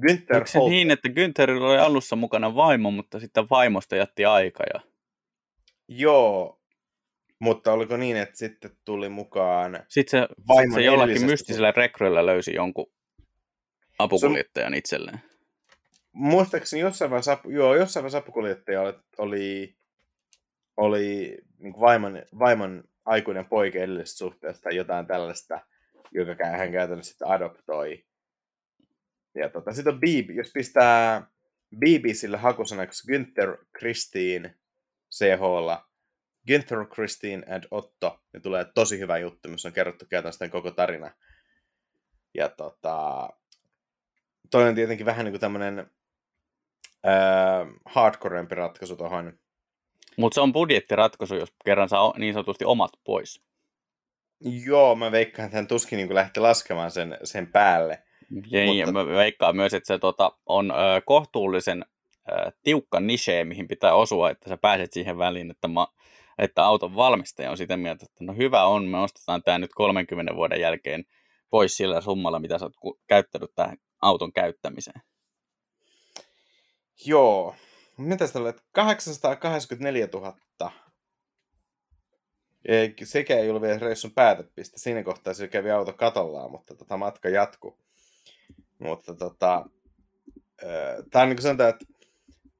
[0.00, 4.64] Günther se niin, että Güntherillä oli alussa mukana vaimo, mutta sitten vaimosta jätti aika.
[4.74, 4.80] Ja...
[5.88, 6.60] Joo,
[7.38, 12.54] mutta oliko niin, että sitten tuli mukaan Sitten se, sit se jollakin mystisellä rekryllä löysi
[12.54, 12.92] jonkun
[13.98, 15.20] apukuljettajan se, itselleen.
[16.12, 19.76] Muistaakseni jossain vaiheessa, joo, jossain vaiheessa apukuljettaja oli, oli,
[20.76, 25.60] oli niin vaimon, vaimon aikuinen poika edellisestä suhteesta tai jotain tällaista,
[26.12, 28.05] joka hän käytännössä sitten adoptoi.
[29.36, 31.26] Ja tota, sitten on BB, jos pistää
[31.78, 34.54] BBClle hakusanaksi Günther Christine
[35.10, 35.88] CHlla,
[36.50, 41.10] Günther, Christine and Otto, niin tulee tosi hyvä juttu, missä on kerrottu käytännössä koko tarina.
[42.34, 43.28] Ja tota,
[44.50, 45.78] toinen tietenkin vähän niin kuin tämmöinen
[47.06, 49.38] äh, hardcorempi ratkaisu tuohon
[50.16, 53.42] Mutta se on budjettiratkaisu, jos kerran saa niin sanotusti omat pois.
[54.40, 58.02] Joo, mä veikkaan, että hän tuskin niin lähti laskemaan sen, sen päälle.
[58.50, 58.92] Ja, niin, mutta...
[58.92, 60.74] mä veikkaan myös, että se tota, on ö,
[61.06, 61.84] kohtuullisen
[62.28, 65.94] ö, tiukka niche, mihin pitää osua, että sä pääset siihen väliin, että, ma,
[66.38, 70.36] että auton valmistaja on sitä mieltä, että no hyvä on, me ostetaan tämä nyt 30
[70.36, 71.04] vuoden jälkeen
[71.50, 75.00] pois sillä summalla, mitä sä oot käyttänyt tähän auton käyttämiseen.
[77.04, 77.54] Joo.
[77.98, 78.62] Mitä sä olet?
[78.72, 80.36] 884 000.
[82.68, 84.78] Ei, sekä ei ollut vielä reissun päätepiste.
[84.78, 87.78] Siinä kohtaa se kävi auto katollaan, mutta tota, matka jatkuu.
[88.78, 89.66] Mutta tota,
[91.10, 91.84] tämä on niin kuin sanotaan, että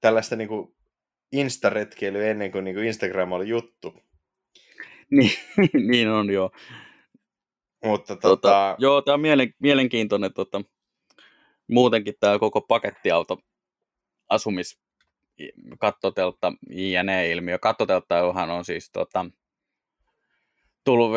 [0.01, 0.77] tällaista niin kuin
[1.33, 3.95] Insta-retkeilyä ennen kuin, niin kuin Instagram oli juttu.
[5.11, 5.33] niin,
[5.89, 6.51] niin on joo.
[7.85, 8.29] Mutta tota...
[8.29, 10.61] tota joo, tämä on mielen, mielenkiintoinen tota,
[11.69, 13.39] muutenkin tämä koko pakettiauto
[14.29, 14.79] asumis
[15.79, 17.59] kattoteltta JNE-ilmiö.
[17.59, 19.27] Kattotelttahan on siis tota,
[20.85, 21.11] tullut,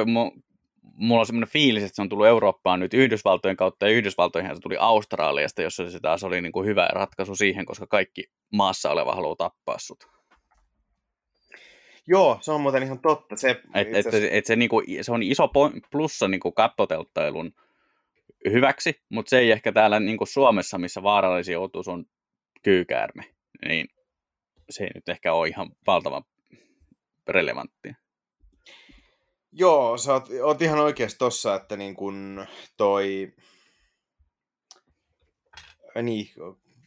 [0.81, 4.61] mulla on semmoinen fiilis, että se on tullut Eurooppaan nyt Yhdysvaltojen kautta, ja Yhdysvaltoihin se
[4.61, 8.23] tuli Australiasta, jossa se taas oli niin kuin hyvä ratkaisu siihen, koska kaikki
[8.53, 10.07] maassa oleva haluaa tappaa sut.
[12.07, 13.35] Joo, se on muuten ihan totta.
[13.35, 15.49] Se, et, et, et, et se, niinku, se on iso
[15.91, 17.51] plussa niinku kattotelttailun
[18.51, 22.05] hyväksi, mutta se ei ehkä täällä niinku Suomessa, missä vaarallisin otus on
[22.63, 23.23] kyykäärme,
[23.67, 23.87] niin
[24.69, 26.23] se ei nyt ehkä ole ihan valtavan
[27.27, 27.95] relevanttia.
[29.51, 32.45] Joo, sä oot, oot ihan oikeassa tossa, että niin kun
[32.77, 33.33] toi...
[36.01, 36.27] Niin,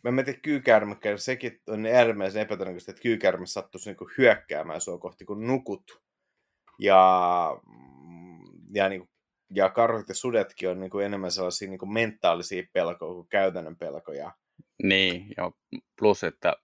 [0.03, 5.25] mä en tiedä kyykäärmäkään, sekin on äärimmäisen epätodennäköistä, että kyykärme sattuisi niin hyökkäämään sua kohti,
[5.25, 6.03] kun nukut.
[6.79, 7.51] Ja,
[8.75, 9.09] ja, niin,
[9.55, 14.33] ja karhut ja sudetkin on niin enemmän sellaisia niin mentaalisia pelkoja kuin käytännön pelkoja.
[14.83, 15.53] Niin, ja
[15.99, 16.57] plus, että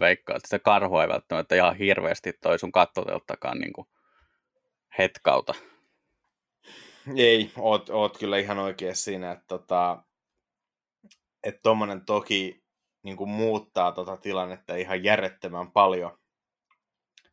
[0.00, 3.88] veikkaa, että sitä karhua ei välttämättä ihan hirveästi toi sun kattoteltakaan niin kuin
[4.98, 5.54] hetkauta.
[7.16, 10.02] Ei, oot, oot kyllä ihan oikein siinä, että tota,
[11.42, 12.64] että tommonen toki
[13.02, 16.18] niin kuin muuttaa tota tilannetta ihan järjettömän paljon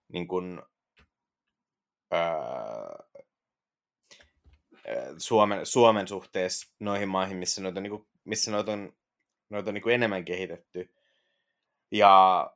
[0.08, 0.62] niin kuin,
[2.14, 3.04] öö,
[5.18, 8.94] Suomen, Suomen suhteessa noihin maihin, missä noita, niin missä noita on,
[9.50, 10.94] noita on niin enemmän kehitetty.
[11.92, 12.50] Ja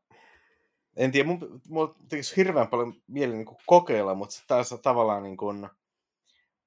[0.98, 5.38] en tiedä, mun, mun tekisi hirveän paljon mieli niin kuin kokeilla, mutta taas tavallaan niin
[5.38, 5.70] kuin,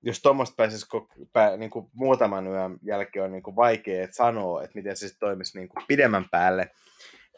[0.02, 0.86] jos tuommoista pääsisi
[1.32, 5.08] pää, niin kuin muutaman yön jälkeen on niin kuin vaikea että sanoa, että miten se
[5.08, 6.70] sitten toimisi niin kuin pidemmän päälle,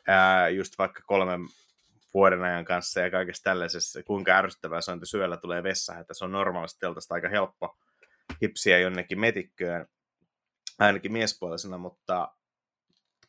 [0.09, 1.41] ää, just vaikka kolmen
[2.15, 6.15] vuoden ajan kanssa ja kaikessa tällaisessa, kuinka ärsyttävää se on, että syöllä tulee vessa, että
[6.15, 7.77] se on normaalisti teltasta aika helppo
[8.43, 9.87] hipsiä jonnekin metikköön,
[10.79, 12.29] ainakin miespuolisena, mutta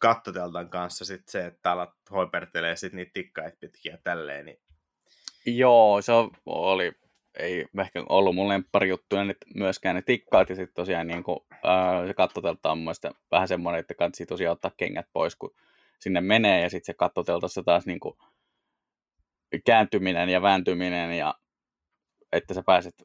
[0.03, 4.45] kattoteltan kanssa sit se, että alat hoipertelee sit niitä tikkait pitkiä tälleen.
[4.45, 4.59] Niin...
[5.45, 6.11] Joo, se
[6.45, 6.91] oli,
[7.39, 12.07] ei ehkä ollut mun lempparijuttuja nyt myöskään ne tikkaat, ja sitten tosiaan niin kuin, äh,
[12.07, 12.93] se kattotelta on mun
[13.31, 15.55] vähän semmoinen, että kannattaa tosiaan ottaa kengät pois, kun
[15.99, 18.17] sinne menee, ja sitten se kattoteltassa taas niin kuin,
[19.65, 21.35] kääntyminen ja vääntyminen, ja
[22.31, 23.03] että sä pääset,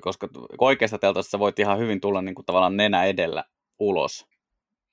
[0.00, 0.28] koska
[0.58, 3.44] oikeasta teltassa voit ihan hyvin tulla niin kuin, tavallaan nenä edellä
[3.78, 4.35] ulos,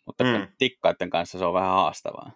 [0.06, 0.47] mutta mm.
[0.58, 2.32] tikkaiden kanssa se on vähän haastavaa.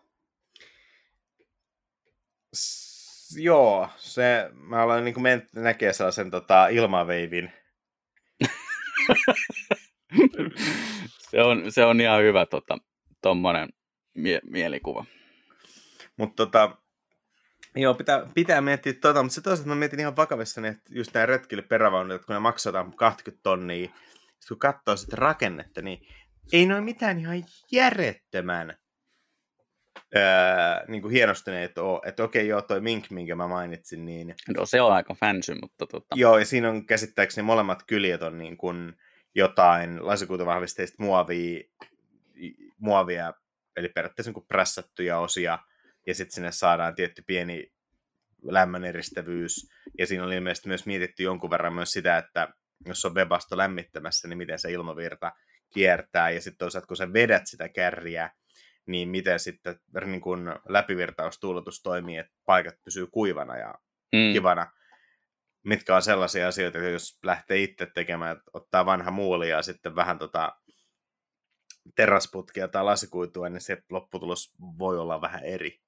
[2.55, 5.24] S- joo, se, mä olen niin kuin
[5.55, 7.51] näkee sellaisen tota, ilmaveivin.
[11.30, 12.78] se, on, se on ihan hyvä tota,
[13.22, 13.70] tommonen
[14.13, 15.05] mie- mielikuva.
[16.18, 16.78] Mutta tota,
[17.76, 21.26] Joo, pitää, pitää miettiä tota, mutta se toisaalta mä mietin ihan vakavissani, että just nämä
[21.26, 23.89] retkille perävaunut, kun ne maksataan 20 tonnia,
[24.47, 26.07] kun katsoo sitä rakennetta, niin
[26.53, 28.77] ei noin mitään ihan järjettömän
[30.15, 30.23] öö,
[30.87, 32.01] niin kuin hienostuneet ole.
[32.05, 34.35] Että okei, joo, toi Mink, minkä mä mainitsin, niin...
[34.57, 36.15] No se on aika fansy, mutta tota...
[36.15, 38.93] Joo, ja siinä on käsittääkseni molemmat kyljet on niin kuin
[39.35, 41.63] jotain lasikuituvahvisteista muovia,
[42.77, 43.33] muovia,
[43.75, 45.59] eli periaatteessa niin kuin prässättyjä osia,
[46.07, 47.71] ja sitten sinne saadaan tietty pieni
[48.43, 52.47] lämmöneristävyys, ja siinä on ilmeisesti myös mietitty jonkun verran myös sitä, että
[52.85, 55.31] jos on webasto lämmittämässä, niin miten se ilmavirta
[55.70, 58.30] kiertää, ja sitten toisaalta kun sä vedät sitä kärriä,
[58.86, 63.76] niin miten sitten niin kun läpivirtaustuuletus toimii, että paikat pysyy kuivana ja
[64.13, 64.34] mm.
[64.34, 64.72] kivana.
[65.63, 70.20] Mitkä on sellaisia asioita, jos lähtee itse tekemään, että ottaa vanha muuli ja sitten vähän
[70.20, 70.55] tota
[71.95, 75.80] terrasputkia tai lasikuitua, niin se lopputulos voi olla vähän eri.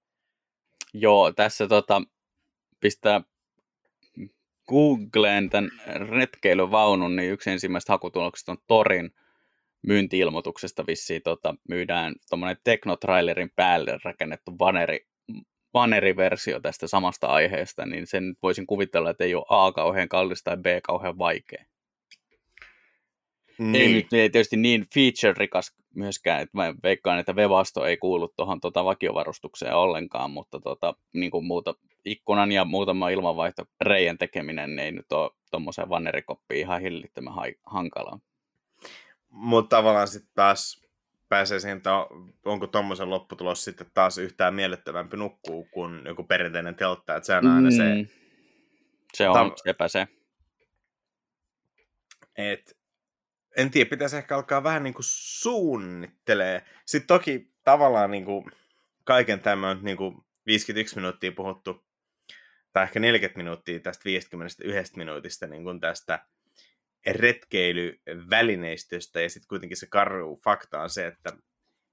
[0.94, 2.02] Joo, tässä tota,
[2.80, 3.22] pistää
[4.68, 5.72] Googleen tämän
[6.10, 9.12] retkeilyvaunun, niin yksi ensimmäistä hakutuloksista on Torin
[9.88, 15.06] myyntiilmoituksesta vissiin tota, myydään tuommoinen teknotrailerin päälle rakennettu vaneri
[15.74, 20.58] vaneriversio tästä samasta aiheesta, niin sen voisin kuvitella, että ei ole A kauhean kallis tai
[20.58, 21.66] B kauhean vaikea.
[23.60, 23.76] Niin.
[23.76, 28.60] Ei nyt ei tietysti niin feature-rikas myöskään, että mä veikkaan, että Vevasto ei kuulu tuohon
[28.60, 31.74] tota vakiovarustukseen ollenkaan, mutta tota, niin kuin muuta,
[32.06, 37.34] ikkunan ja muutama ilmanvaihto reijän tekeminen niin ei nyt ole tuommoiseen vannerikoppiin ihan hillittömän
[37.66, 38.20] hankalaa.
[39.30, 40.90] Mutta tavallaan sitten taas
[41.30, 41.92] pääsee siihen, että
[42.46, 47.48] onko tuommoisen lopputulos sitten taas yhtään miellyttävämpi nukkuu kuin joku perinteinen teltta, että se on
[47.48, 47.96] aina se...
[47.96, 48.08] Mm.
[49.14, 50.08] Se on, sepä se.
[52.38, 52.78] Et,
[53.58, 56.66] en tiedä, pitäisi ehkä alkaa vähän niin kuin suunnittelee.
[56.86, 58.46] Sitten toki tavallaan niin kuin
[59.04, 61.86] kaiken tämä on niin kuin 51 minuuttia puhuttu,
[62.74, 66.26] tai ehkä 40 minuuttia tästä 51 minuutista niin kuin tästä
[67.08, 71.38] retkeilyvälineistöstä, ja sitten kuitenkin se karru fakta on se, että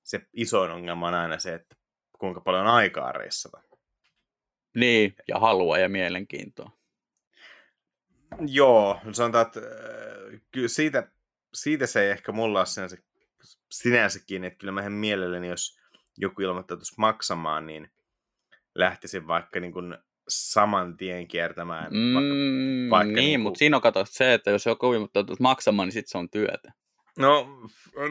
[0.02, 1.76] se isoin ongelma on aina se, että
[2.18, 3.62] kuinka paljon aikaa reissata.
[4.74, 6.70] Niin, ja halua ja mielenkiintoa.
[8.46, 9.61] Joo, sanotaan, että
[10.52, 11.11] kyllä siitä,
[11.54, 12.96] siitä se ei ehkä mulla ole sinänsä,
[13.70, 15.78] sinänsäkin, että kyllä mä ihan mielelläni, jos
[16.16, 17.90] joku ilmoittautuisi maksamaan, niin
[18.74, 19.98] lähtisin vaikka niin kuin
[20.28, 21.92] saman tien kiertämään.
[21.92, 22.34] Mm, vaikka,
[22.90, 26.10] vaikka niin, niin mutta siinä on kato se, että jos joku ilmoittautuu maksamaan, niin sitten
[26.10, 26.72] se on työtä.
[27.18, 27.46] No,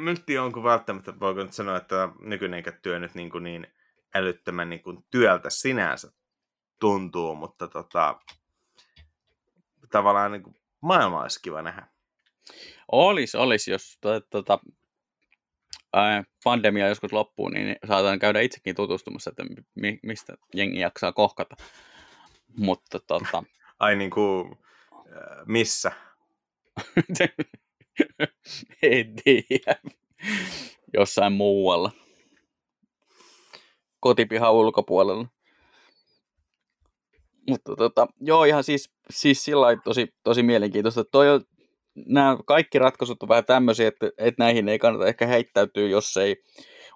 [0.03, 3.67] nyt jonkun välttämättä voiko nyt sanoa, että nykyinen työ nyt niin, kuin niin
[4.15, 6.11] älyttömän niin kuin työltä sinänsä
[6.79, 8.19] tuntuu, mutta tota,
[9.91, 11.87] tavallaan niin kuin maailma olisi kiva nähdä.
[12.91, 13.97] Olis, olis, jos
[14.29, 14.59] tuota,
[15.93, 19.43] ää, pandemia joskus loppuu, niin saatan käydä itsekin tutustumassa, että
[19.75, 21.55] mi- mistä jengi jaksaa kohkata.
[22.57, 23.43] Mutta tota...
[23.79, 24.57] Ai niin kuin,
[25.45, 25.91] missä?
[28.81, 29.75] en tiedä.
[30.93, 31.91] Jossain muualla.
[33.99, 35.27] Kotipihan ulkopuolella.
[37.49, 41.03] Mutta tota, joo, ihan siis, siis sillä tosi, tosi mielenkiintoista.
[41.03, 41.41] Toi on,
[41.95, 46.43] nämä kaikki ratkaisut on vähän tämmöisiä, että, että näihin ei kannata ehkä heittäytyä, jos ei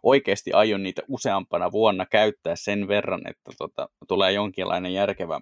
[0.04, 5.42] oikeasti aio niitä useampana vuonna käyttää sen verran, että tota, tulee jonkinlainen järkevä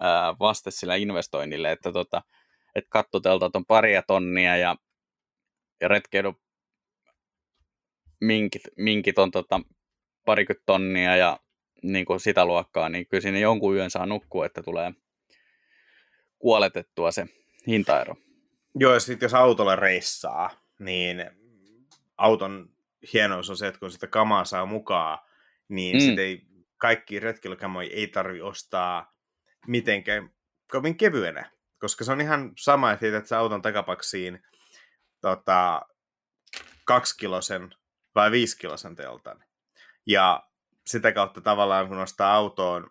[0.00, 2.22] ää, vaste sillä investoinnille, että, tota,
[2.74, 4.76] että kattoteltat on paria tonnia ja,
[5.80, 6.32] ja retkeily
[8.20, 9.60] minkit, minkit on tota,
[10.24, 11.40] parikymmentä tonnia ja
[11.82, 14.92] niin kuin sitä luokkaa, niin kyllä siinä jonkun yön saa nukkua, että tulee
[16.38, 17.26] kuoletettua se
[17.66, 18.14] hintaero.
[18.74, 21.30] Joo, ja sitten jos autolla reissaa, niin
[22.16, 22.70] auton
[23.12, 25.18] hienous on se, että kun sitä kamaa saa mukaan,
[25.68, 26.00] niin mm.
[26.00, 26.46] sit ei,
[26.76, 29.14] kaikki retkeilykamoja ei tarvi ostaa
[29.66, 30.30] mitenkään
[30.70, 34.42] kovin kevyenä, koska se on ihan sama, että että auton takapaksiin
[35.20, 35.82] tota,
[36.84, 37.74] kaksikilosen
[38.14, 39.44] vai viisikilosen teltan.
[40.06, 40.48] Ja
[40.86, 42.90] sitä kautta tavallaan, kun nostaa autoon,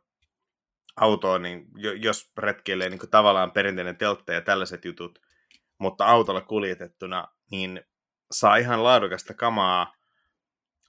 [0.96, 1.68] autoon niin
[2.02, 5.20] jos retkeilee niin tavallaan perinteinen teltta ja tällaiset jutut,
[5.78, 7.82] mutta autolla kuljetettuna, niin
[8.32, 9.97] saa ihan laadukasta kamaa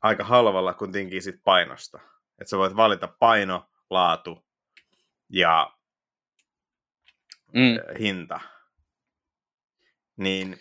[0.03, 1.99] aika halvalla kuitenkin sit painosta.
[2.41, 4.47] Että sä voit valita paino, laatu
[5.29, 5.73] ja
[7.55, 7.99] mm.
[7.99, 8.41] hinta.
[10.17, 10.61] Niin...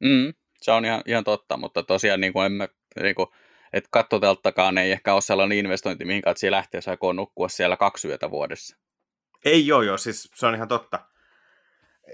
[0.00, 2.68] Mm, se on ihan, ihan totta, mutta tosiaan niin kuin emme,
[3.02, 3.28] niin kuin,
[3.72, 8.30] että kattotelttakaan ei ehkä ole sellainen investointi, mihin katsi lähtee, saako nukkua siellä kaksi yötä
[8.30, 8.76] vuodessa.
[9.44, 11.06] Ei joo joo, siis se on ihan totta.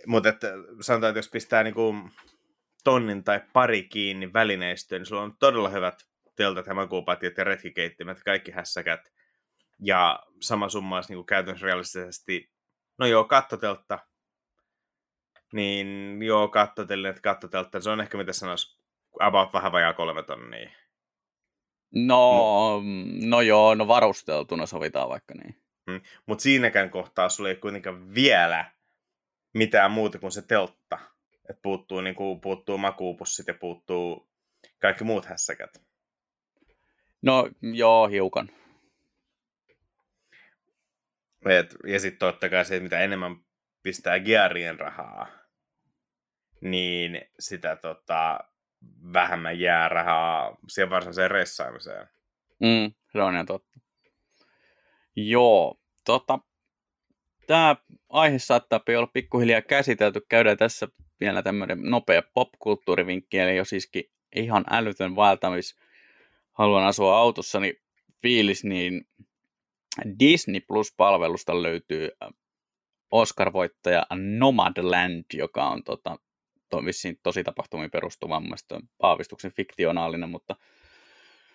[0.07, 0.29] Mutta
[0.81, 1.95] sanotaan, että jos pistää niinku
[2.89, 8.51] tonnin tai pari kiinni välineistöön, niin sulla on todella hyvät teltat, hämäkuupatjat ja retkikeittimet, kaikki
[8.51, 9.12] hässäkät.
[9.82, 12.51] Ja sama summa olisi niin käytännössä realistisesti,
[12.99, 13.99] no joo, kattoteltta.
[15.53, 18.78] Niin joo, kattotelta, kattoteltta, se on ehkä mitä sanoisi,
[19.20, 20.70] about vähän vajaa kolme tonnia.
[21.95, 25.62] No, mm, no joo, no varusteltuna sovitaan vaikka niin.
[25.86, 26.01] Mm.
[26.26, 28.72] Mutta siinäkään kohtaa sulla ei kuitenkaan vielä
[29.55, 30.99] mitään muuta kuin se teltta.
[31.51, 34.28] Et puuttuu, niin kuin, puuttuu makuupussit ja puuttuu
[34.78, 35.82] kaikki muut hässäkät.
[37.22, 38.51] No joo, hiukan.
[41.49, 43.36] Et, ja sitten totta kai se, mitä enemmän
[43.82, 45.28] pistää gearien rahaa,
[46.61, 48.38] niin sitä tota,
[49.12, 52.09] vähemmän jää rahaa siihen varsinaiseen ressaamiseen.
[52.61, 53.80] Mm, se on ihan totta.
[55.16, 56.38] Joo, tota,
[57.46, 57.76] tämä
[58.09, 60.20] aihe saattaa olla pikkuhiljaa käsitelty.
[60.28, 60.88] Käydään tässä
[61.21, 64.05] vielä tämmöinen nopea popkulttuurivinkki, eli jos iskin
[64.37, 65.77] ihan älytön vaeltamis
[66.53, 67.75] haluan asua autossani
[68.23, 69.09] fiilis, niin
[70.19, 72.29] Disney Plus-palvelusta löytyy äh,
[73.11, 74.07] Oscar-voittaja
[74.39, 76.19] Nomadland, joka on tota,
[76.69, 78.57] to, vissiin tosi tapahtumiin perustuva, mun
[79.03, 80.57] aavistuksen fiktionaalinen, mutta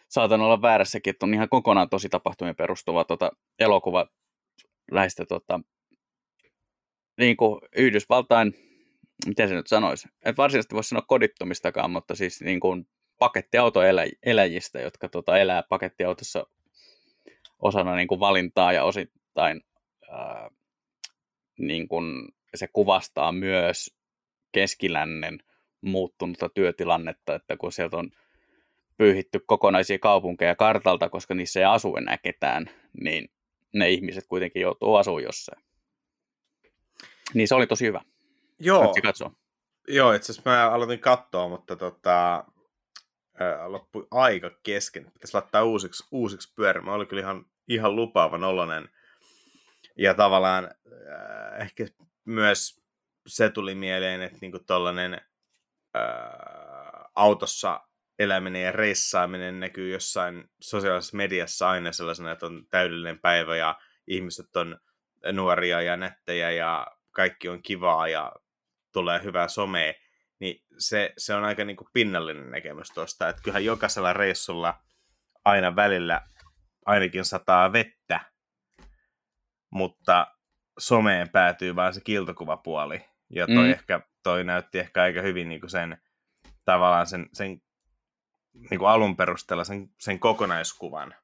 [0.09, 4.07] saatan olla väärässäkin, että on ihan kokonaan tosi tapahtumien perustuva tota, elokuva
[4.91, 5.59] lähestä tota,
[7.17, 8.53] niin kuin Yhdysvaltain,
[9.27, 12.87] miten se nyt sanoisi, et varsinaisesti voisi sanoa kodittomistakaan, mutta siis niin kuin
[13.19, 16.47] pakettiautoeläjistä, jotka tota, elää pakettiautossa
[17.59, 19.61] osana niin kuin valintaa ja osittain
[20.11, 20.49] ää,
[21.59, 23.95] niin kuin se kuvastaa myös
[24.51, 25.39] keskilännen
[25.81, 28.11] muuttunutta työtilannetta, että kun sieltä on
[28.97, 32.69] pyyhitty kokonaisia kaupunkeja kartalta, koska niissä ei asu enää ketään,
[33.03, 33.29] niin
[33.73, 35.63] ne ihmiset kuitenkin joutuu asumaan jossain.
[37.33, 38.01] Niin se oli tosi hyvä.
[38.59, 38.93] Joo.
[39.03, 39.31] katsoa.
[39.87, 42.43] Joo, itse asiassa mä aloitin katsoa, mutta tota,
[43.67, 45.11] loppui aika kesken.
[45.13, 46.95] Pitäisi laittaa uusiksi, uusiksi pyörimään.
[46.95, 48.89] Oli kyllä ihan, ihan lupaava nolonen.
[49.97, 51.85] Ja tavallaan äh, ehkä
[52.25, 52.81] myös
[53.27, 55.21] se tuli mieleen, että niinku tollanen äh,
[57.15, 57.81] autossa
[58.19, 64.55] eläminen ja reissaaminen näkyy jossain sosiaalisessa mediassa aina sellaisena, että on täydellinen päivä ja ihmiset
[64.55, 64.79] on
[65.31, 68.31] nuoria ja nettejä ja kaikki on kivaa ja
[68.93, 69.93] tulee hyvää somea,
[70.39, 74.79] niin se, se on aika niin kuin pinnallinen näkemys tuosta, että kyllähän jokaisella reissulla
[75.45, 76.21] aina välillä
[76.85, 78.19] ainakin sataa vettä,
[79.71, 80.27] mutta
[80.79, 83.71] someen päätyy vain se kiltokuvapuoli, ja toi, mm.
[83.71, 85.97] ehkä, toi näytti ehkä aika hyvin niin kuin sen
[86.65, 87.61] tavallaan sen, sen
[88.69, 91.15] niin kuin alun perusteella sen, sen kokonaiskuvan.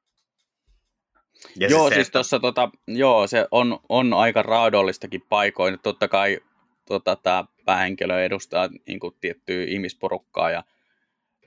[1.56, 5.78] Ja joo, se, siis tuossa tota, joo, se on, on aika raadollistakin paikoin.
[5.82, 6.40] Totta kai
[6.88, 10.64] tota, tämä päähenkilö edustaa niin kuin, tiettyä ihmisporukkaa ja,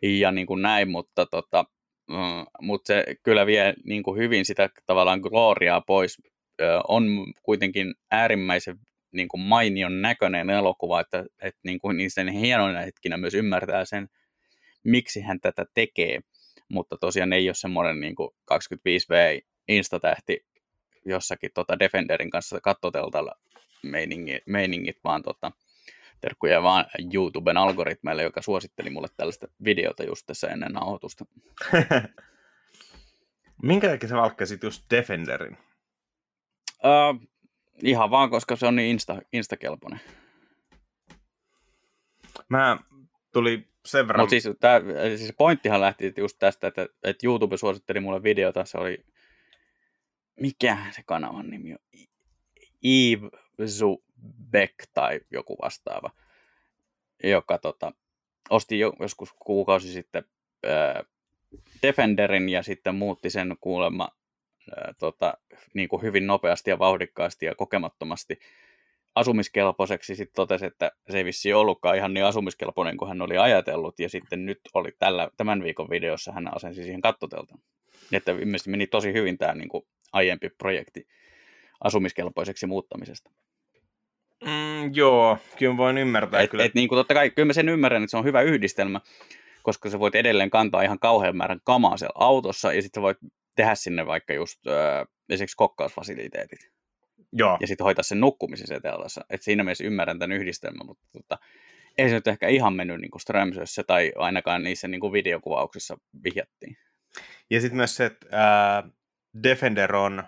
[0.01, 1.65] ja niin kuin näin, mutta, tota,
[2.09, 6.21] mm, mutta se kyllä vie niin kuin hyvin sitä tavallaan gloriaa pois.
[6.87, 7.05] On
[7.43, 8.79] kuitenkin äärimmäisen
[9.11, 14.07] niin kuin mainion näköinen elokuva, että, että niin kuin, sen hienoina hetkinä myös ymmärtää sen,
[14.83, 16.19] miksi hän tätä tekee,
[16.69, 18.15] mutta tosiaan ei ole semmoinen niin
[18.53, 20.45] 25V instatähti
[21.05, 23.35] jossakin tota Defenderin kanssa kattoteltalla
[23.83, 25.51] meiningit, meiningit vaan tota,
[26.23, 31.25] terkkuja vaan YouTuben algoritmeille, joka suositteli mulle tällaista videota just tässä ennen nauhoitusta.
[33.63, 35.57] Minkä takia sä valkkasit just Defenderin?
[36.83, 37.29] Uh,
[37.83, 40.01] ihan vaan, koska se on niin insta, instakelpoinen.
[42.49, 42.77] Mä
[43.33, 44.23] tuli sen verran...
[44.23, 44.81] Mutta siis, tää,
[45.17, 49.05] siis pointtihan lähti just tästä, että, että YouTube suositteli mulle videota, se oli...
[50.39, 51.79] Mikä se kanavan nimi on?
[52.83, 53.29] Eve
[54.51, 56.11] Beck tai joku vastaava,
[57.23, 57.91] joka tota,
[58.49, 60.23] osti jo, joskus kuukausi sitten
[60.63, 61.03] ää,
[61.81, 64.09] Defenderin ja sitten muutti sen kuulemma
[64.77, 65.33] ää, tota,
[65.73, 68.39] niin kuin hyvin nopeasti ja vauhdikkaasti ja kokemattomasti
[69.15, 73.99] asumiskelpoiseksi, sitten totesi, että se ei vissi ollutkaan ihan niin asumiskelpoinen kuin hän oli ajatellut,
[73.99, 77.55] ja sitten nyt oli tällä, tämän viikon videossa hän asensi siihen kattotelta.
[78.11, 81.07] Että ilmeisesti meni tosi hyvin tämä niin kuin aiempi projekti
[81.83, 83.31] asumiskelpoiseksi muuttamisesta.
[84.45, 86.41] Mm, joo, kyllä voin ymmärtää.
[86.41, 86.63] Et, kyllä.
[86.63, 89.01] Et, niin kuin totta kai, kyllä mä sen ymmärrän, että se on hyvä yhdistelmä,
[89.63, 93.17] koska sä voit edelleen kantaa ihan kauhean määrän kamaa siellä autossa, ja sitten voit
[93.55, 96.71] tehdä sinne vaikka just äh, esimerkiksi kokkausfasiliteetit.
[97.33, 97.57] Joo.
[97.61, 99.25] Ja sitten hoitaa sen nukkumisen siellä teltassa.
[99.29, 101.37] Et siinä mielessä ymmärrän tämän yhdistelmän, mutta tota,
[101.97, 106.77] ei se nyt ehkä ihan mennyt niin Strömsössä tai ainakaan niissä niin kuin videokuvauksissa vihjattiin.
[107.49, 108.91] Ja sitten myös se, että äh,
[109.43, 110.23] Defender on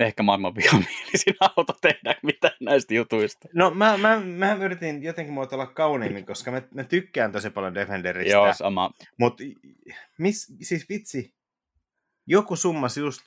[0.00, 3.48] ehkä maailman vihamielisin auto tehdä mitään näistä jutuista.
[3.54, 8.32] No mä, mä, mä yritin jotenkin muotoilla kauniimmin, koska mä, mä tykkään tosi paljon Defenderistä.
[8.32, 8.90] Joo, sama.
[9.18, 9.44] Mutta
[10.62, 11.34] siis vitsi,
[12.26, 13.22] joku summas just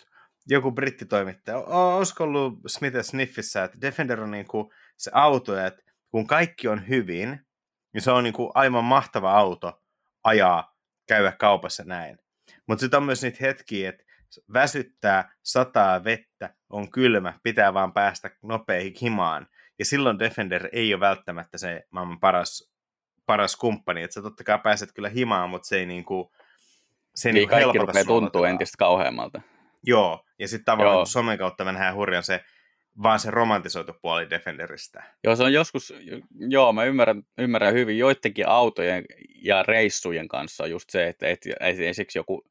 [0.48, 6.68] joku brittitoimittaja, olisiko ollut Smith Sniffissä, että Defender on niinku se auto, että kun kaikki
[6.68, 7.40] on hyvin,
[7.94, 9.82] niin se on niinku aivan mahtava auto
[10.24, 10.76] ajaa,
[11.08, 12.18] käydä kaupassa näin.
[12.68, 14.04] Mutta sitten on myös niitä hetkiä, että
[14.54, 19.48] väsyttää, sataa vettä, on kylmä, pitää vaan päästä nopeihin himaan.
[19.80, 22.72] Ja silloin Defender ei ole välttämättä se maailman paras,
[23.26, 24.04] paras kumppani.
[24.04, 26.32] Että sä totta kai pääset kyllä himaan, mutta se ei niinku,
[27.16, 29.42] se ei niin, niinku kaikki rupeaa tuntuu entistä kauheammalta.
[29.84, 31.06] Joo, ja sitten tavallaan Joo.
[31.06, 32.44] somen kautta mennään hurjan se,
[33.04, 35.04] vaan se romantisoitu puoli Defenderistä.
[35.24, 35.94] Joo, se on joskus,
[36.50, 39.06] joo, mä ymmärrän, ymmärrän hyvin joidenkin autojen
[39.42, 42.44] ja reissujen kanssa just se, että, että esimerkiksi joku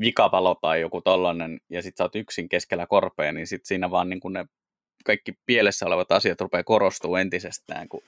[0.00, 4.08] vikavalo tai joku tollanen, ja sitten sä oot yksin keskellä korpea, niin sitten siinä vaan
[4.08, 4.46] niin kun ne
[5.04, 8.02] kaikki pielessä olevat asiat rupeaa korostuu entisestään, kun,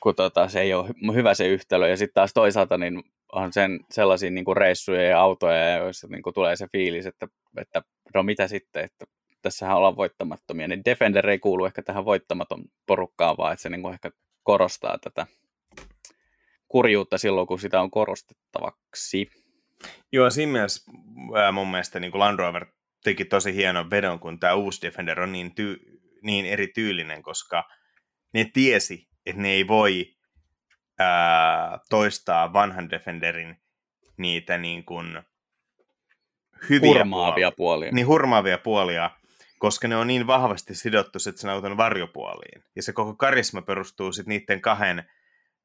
[0.00, 1.88] kun tota, se ei ole hyvä se yhtälö.
[1.88, 3.02] Ja sitten taas toisaalta niin
[3.32, 7.82] on sen sellaisia niin reissuja ja autoja, joissa niin tulee se fiilis, että, että
[8.14, 9.06] no mitä sitten, että
[9.42, 13.92] tässähän ollaan voittamattomia, niin Defender ei kuulu ehkä tähän voittamaton porukkaan, vaan että se niin
[13.92, 14.10] ehkä
[14.42, 15.26] korostaa tätä
[16.68, 19.30] kurjuutta silloin, kun sitä on korostettavaksi.
[20.12, 20.92] Joo, siinä mielessä
[21.36, 22.66] ää, mun mielestä niin kuin Land Rover
[23.04, 27.68] teki tosi hienon vedon, kun tämä uusi Defender on niin, ty- niin erityylinen, koska
[28.34, 30.16] ne tiesi, että ne ei voi
[30.98, 33.62] ää, toistaa vanhan Defenderin
[34.16, 35.22] niitä niin kuin
[36.70, 37.92] hyviä Hurmaavia puolia.
[37.92, 39.10] Niin hurmaavia puolia,
[39.58, 42.64] koska ne on niin vahvasti sidottu sitten sen auton varjopuoliin.
[42.76, 45.10] Ja se koko karisma perustuu sitten niiden kahden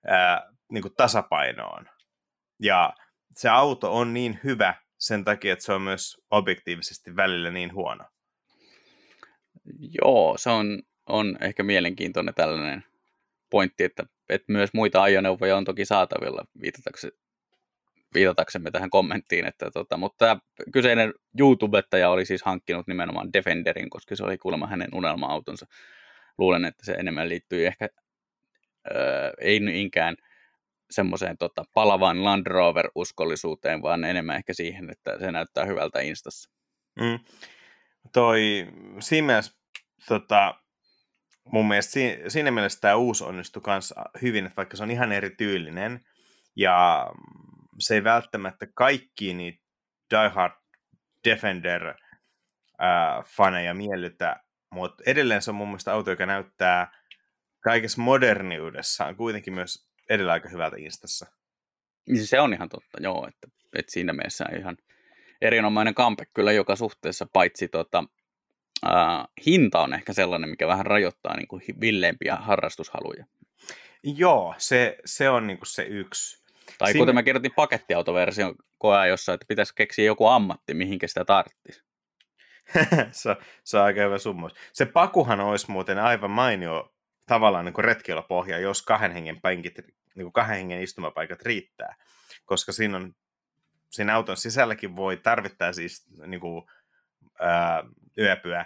[0.08, 1.90] ää, niin kuin tasapainoon.
[2.60, 2.94] Ja
[3.36, 8.06] se auto on niin hyvä sen takia, että se on myös objektiivisesti välillä niin huono.
[10.02, 12.84] Joo, se on, on ehkä mielenkiintoinen tällainen
[13.50, 17.18] pointti, että, että myös muita ajoneuvoja on toki saatavilla, viitataksemme,
[18.14, 20.40] viitataksemme tähän kommenttiin, että tota, mutta tämä
[20.74, 25.66] kyseinen YouTubettaja oli siis hankkinut nimenomaan Defenderin, koska se oli kuulemma hänen unelma-autonsa.
[26.38, 27.90] Luulen, että se enemmän liittyy ehkä,
[28.92, 30.16] öö, ei niinkään
[30.92, 36.50] semmoiseen tota, palavan Land Rover-uskollisuuteen, vaan enemmän ehkä siihen, että se näyttää hyvältä Instassa.
[37.00, 37.20] Mm.
[38.14, 38.68] Toi
[39.00, 39.60] Siemens,
[40.08, 40.56] tota,
[41.52, 45.12] mun mielestä si- siinä mielessä tämä uusi onnistui myös hyvin, että vaikka se on ihan
[45.12, 46.00] erityylinen,
[46.56, 47.08] ja
[47.80, 49.64] se ei välttämättä kaikki niitä
[50.12, 50.54] Die Hard
[51.28, 56.92] Defender-faneja miellytä, mutta edelleen se on mun mielestä auto, joka näyttää
[57.64, 61.26] kaikessa moderniudessaan kuitenkin myös edellä aika hyvältä Instassa.
[62.08, 64.78] Niin se on ihan totta, joo, että, että siinä mielessä ihan
[65.42, 68.04] erinomainen kampe kyllä joka suhteessa, paitsi tota,
[68.86, 73.26] ää, hinta on ehkä sellainen, mikä vähän rajoittaa niin kuin villeimpiä harrastushaluja.
[74.04, 76.44] Joo, se, se on niin kuin se yksi.
[76.78, 77.02] Tai Siin...
[77.02, 81.84] kuten mä kirjoitin pakettiautoversion koea jossa, että pitäisi keksiä joku ammatti, mihinkä sitä tarttisi.
[83.12, 84.54] se, se on aika hyvä summus.
[84.74, 86.95] Se pakuhan olisi muuten aivan mainio
[87.26, 89.78] tavallaan niin retkeilypohja, jos kahden hengen, päinkit,
[90.16, 91.96] niin kuin kahden hengen istumapaikat riittää.
[92.46, 93.14] Koska siinä, on,
[93.92, 96.66] siinä auton sisälläkin voi tarvittaa siis niin kuin,
[97.40, 97.84] ää,
[98.18, 98.66] yöpyä,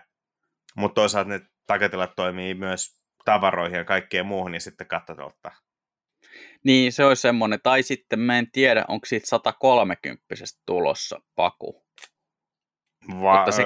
[0.76, 5.51] mutta toisaalta ne takatilat toimii myös tavaroihin ja kaikkeen muuhun, niin sitten kattotolta.
[6.64, 7.60] Niin, se olisi semmoinen.
[7.64, 10.26] Tai sitten mä en tiedä, onko siitä 130
[10.66, 11.86] tulossa paku.
[13.22, 13.64] Va- mutta, se,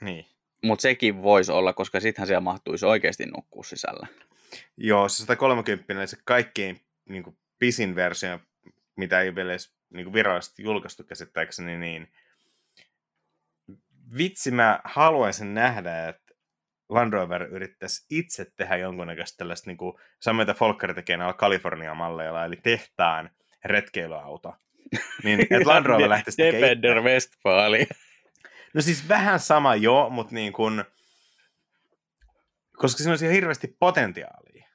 [0.00, 0.26] niin.
[0.66, 4.06] Mutta sekin voisi olla, koska sittenhän siellä mahtuisi oikeasti nukkua sisällä.
[4.76, 8.40] Joo, se 130 on se kaikkein niin kuin, pisin versio,
[8.96, 12.12] mitä ei vielä edes niin kuin virallisesti julkaistu käsittääkseni, niin
[14.18, 16.34] vitsi mä haluaisin nähdä, että
[16.88, 22.44] Land Rover yrittäisi itse tehdä jonkunnäköistä tällaista, niin kuin, samoin mitä Folker tekee näillä California-malleilla,
[22.44, 23.30] eli tehtaan
[23.64, 24.54] retkeilyauto.
[25.24, 27.86] Niin, että Land Rover lähtisi tekemään Defender Westfali.
[28.76, 30.84] No siis vähän sama jo, mutta niin kuin,
[32.76, 34.68] koska siinä olisi hirveästi potentiaalia.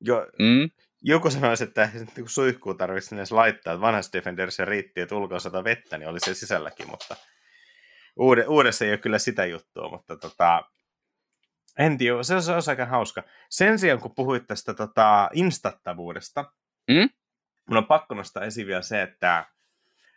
[0.00, 0.70] Jo, mm.
[1.02, 5.64] Joku sanoisi, että niin suihkuu tarvitsisi edes laittaa, että vanhassa Defenderissa riitti, että ulkoa sata
[5.64, 7.16] vettä, niin oli se sisälläkin, mutta
[8.16, 10.62] uude, uudessa ei ole kyllä sitä juttua, mutta tota,
[11.78, 13.22] en tiedä, se on, aika hauska.
[13.50, 16.52] Sen sijaan, kun puhuit tästä tota, instattavuudesta,
[16.88, 17.08] mm?
[17.68, 19.46] mun on pakko nostaa esiin vielä se, että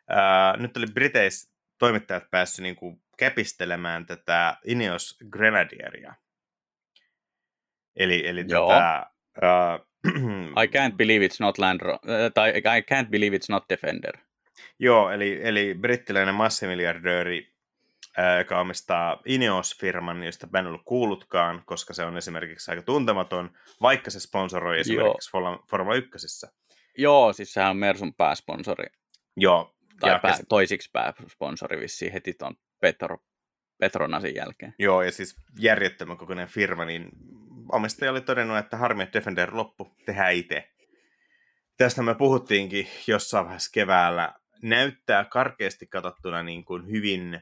[0.09, 6.13] ää, nyt oli Briteissä toimittajat päässyt niin kuin, käpistelemään tätä Ineos Grenadieria.
[7.95, 8.69] Eli, eli Joo.
[8.69, 9.09] tätä...
[9.37, 9.89] Uh,
[10.63, 11.81] I can't believe it's not Land
[12.33, 14.17] tai I can't believe it's not Defender.
[14.79, 17.53] Joo, eli, eli brittiläinen massimiliardööri
[18.37, 23.51] joka omistaa Ineos-firman, josta mä en ollut kuullutkaan, koska se on esimerkiksi aika tuntematon,
[23.81, 25.63] vaikka se sponsoroi esimerkiksi Joo.
[25.69, 26.47] Formula 1.
[26.97, 28.85] Joo, siis sehän on Mersun pääsponsori.
[29.37, 29.75] Joo.
[29.99, 33.17] Tai ja pää, toisiksi pääsponsori vissiin heti tuon Petro,
[33.77, 34.75] Petronasin jälkeen.
[34.79, 37.09] Joo, ja siis järjettömän kokoinen firma, niin
[37.71, 40.69] omistaja oli todennut, että harmi, että Defender loppu, tehdään itse.
[41.77, 44.33] Tästä me puhuttiinkin jossain vaiheessa keväällä.
[44.61, 47.41] Näyttää karkeasti katsottuna niin kuin hyvin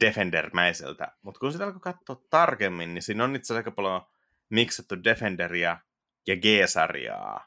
[0.00, 1.12] Defender-mäiseltä.
[1.22, 4.06] Mutta kun sitä alkoi katsoa tarkemmin, niin siinä on itse asiassa aika paljon
[4.48, 5.78] miksattu Defenderia
[6.26, 7.46] ja G-sarjaa.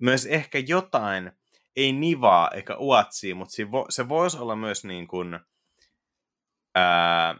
[0.00, 1.32] Myös ehkä jotain,
[1.76, 5.40] ei nivaa eikä uatsia, mutta se, vo, se voisi olla myös niin kuin,
[6.74, 7.34] ää,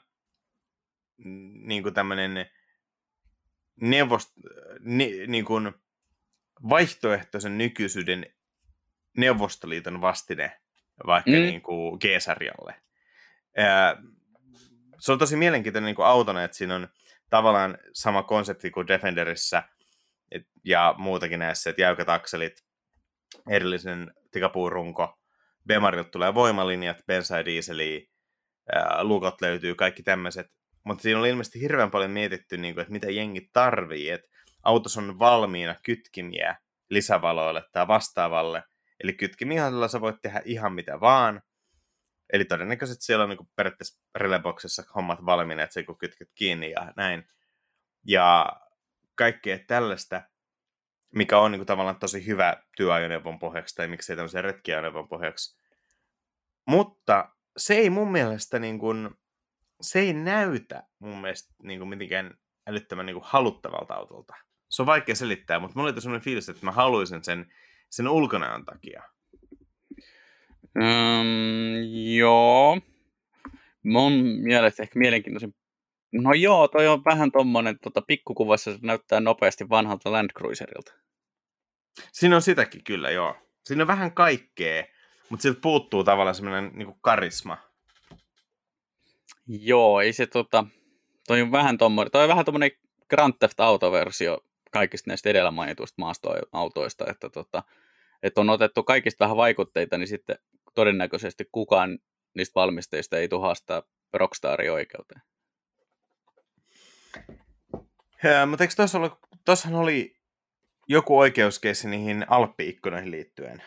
[1.64, 2.50] niin kuin tämmöinen
[3.80, 4.30] neuvost,
[4.80, 5.72] ni, niin kuin
[6.68, 8.26] vaihtoehtoisen nykyisyyden
[9.16, 10.60] Neuvostoliiton vastine
[11.06, 11.36] vaikka mm.
[11.36, 12.74] niin kuin G-sarjalle
[15.00, 16.88] se on tosi mielenkiintoinen niin kuin autona, että siinä on
[17.30, 19.62] tavallaan sama konsepti kuin Defenderissä
[20.30, 22.64] et, ja muutakin näissä, että jäykät akselit,
[23.50, 25.18] erillinen tikapuurunko,
[25.66, 28.00] Bemarilta tulee voimalinjat, bensa ja dieseliä,
[28.72, 30.46] ää, lukot löytyy, kaikki tämmöiset.
[30.84, 34.28] Mutta siinä oli ilmeisesti hirveän paljon mietitty, niin kuin, että mitä jengi tarvii, että
[34.62, 36.56] autossa on valmiina kytkimiä
[36.90, 38.62] lisävaloille tai vastaavalle.
[39.04, 41.42] Eli kytkimiä sä voit tehdä ihan mitä vaan,
[42.32, 46.70] Eli todennäköisesti siellä on niin kuin periaatteessa releboksissa hommat valmiina, että se kun kytket kiinni
[46.70, 47.28] ja näin.
[48.06, 48.46] Ja
[49.14, 50.22] kaikkea tällaista,
[51.14, 55.60] mikä on niin kuin tavallaan tosi hyvä työajoneuvon pohjaksi, tai miksei tämmöisen retkiajoneuvon pohjaksi.
[56.66, 59.10] Mutta se ei mun mielestä niin kuin,
[59.80, 62.34] se ei näytä mun mielestä niin kuin mitenkään
[62.66, 64.34] älyttömän niin kuin haluttavalta autolta.
[64.70, 67.52] Se on vaikea selittää, mutta mulla oli sellainen fiilis, että mä haluaisin sen,
[67.90, 69.02] sen ulkonäön takia.
[70.74, 71.82] Mm,
[72.16, 72.80] joo.
[73.82, 75.54] Mun mielestä ehkä mielenkiintoisin.
[76.12, 80.92] No joo, toi on vähän tommonen, tota, pikkukuvassa se näyttää nopeasti vanhalta Land Cruiserilta.
[82.12, 83.36] Siinä on sitäkin kyllä, joo.
[83.64, 84.84] Siinä on vähän kaikkea,
[85.28, 87.56] mutta siltä puuttuu tavallaan semmoinen niin karisma.
[89.46, 90.64] Joo, ei se tota,
[91.26, 92.70] toi on vähän tommonen, toi on vähän tommonen
[93.10, 94.38] Grand Theft Auto-versio
[94.70, 97.62] kaikista näistä edellä mainituista maastoautoista, että, tota,
[98.22, 100.38] että on otettu kaikista vähän vaikutteita, niin sitten
[100.74, 101.98] todennäköisesti kukaan
[102.36, 103.82] niistä valmistajista ei tuhasta
[104.12, 105.20] Rockstarin oikeuteen.
[108.22, 110.16] Ja, mutta eikö tuossa ollut, tuossahan oli
[110.88, 113.62] joku oikeuskeissi niihin Alppi-ikkunoihin liittyen?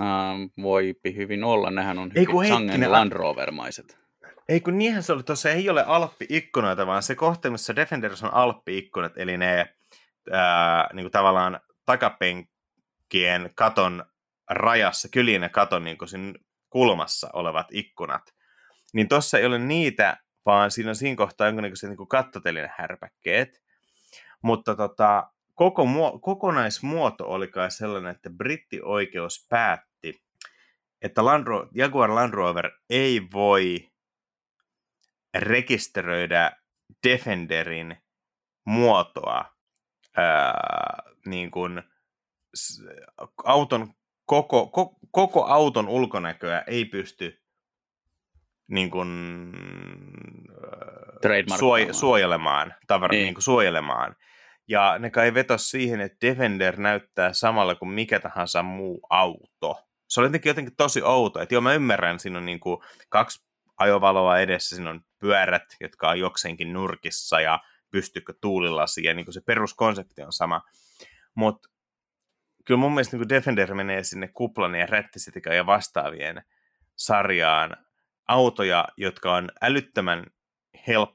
[0.00, 3.98] Ähm, voipi hyvin olla, nehän on hyvin sangen Land Rover-maiset.
[4.48, 8.34] Ei kun niinhän se oli, tuossa ei ole Alppi-ikkunoita, vaan se kohta, missä Defenders on
[8.34, 9.74] Alppi-ikkunat, eli ne
[10.32, 14.04] ää, niin kuin tavallaan takapenkkien katon
[14.50, 16.34] rajassa, kylien ja katon niin kuin
[16.70, 18.22] kulmassa olevat ikkunat.
[18.92, 20.16] Niin tuossa ei ole niitä,
[20.46, 23.62] vaan siinä on siinä kohtaa jonkinnäköiset niin kattotelinen härpäkkeet.
[24.42, 30.22] Mutta tota, koko muo- kokonaismuoto oli kai sellainen, että brittioikeus päätti,
[31.02, 33.90] että Land Ro- Jaguar Land Rover ei voi
[35.34, 36.52] rekisteröidä
[37.08, 37.96] Defenderin
[38.64, 39.44] muotoa
[40.16, 41.82] ää, niin kuin,
[43.44, 43.94] auton
[44.26, 47.45] koko, koko, koko auton ulkonäköä ei pysty
[48.68, 49.08] niin kuin,
[51.58, 53.24] suoj- suojelemaan, tavara, niin.
[53.24, 54.16] Niin kuin suojelemaan.
[54.68, 59.86] Ja ne kai vetos siihen, että Defender näyttää samalla kuin mikä tahansa muu auto.
[60.08, 61.40] Se oli jotenkin, jotenkin tosi outo.
[61.40, 63.46] Että joo, mä ymmärrän, siinä on niin kuin kaksi
[63.78, 67.60] ajovaloa edessä, siinä on pyörät, jotka on jokseenkin nurkissa ja
[67.90, 70.62] pystyykö tuulilasi, ja niin kuin se peruskonsepti on sama.
[71.34, 71.68] Mutta
[72.64, 76.42] kyllä mun mielestä niin Defender menee sinne kuplan ja rättisetikan ja vastaavien
[76.96, 77.76] sarjaan
[78.28, 80.26] autoja, jotka on älyttömän
[80.86, 81.10] help,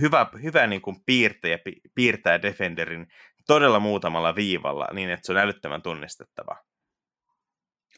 [0.00, 1.58] hyvä, hyvä niin kuin piirtäjä,
[1.94, 3.06] piirtää Defenderin
[3.46, 6.56] todella muutamalla viivalla niin, että se on älyttömän tunnistettava.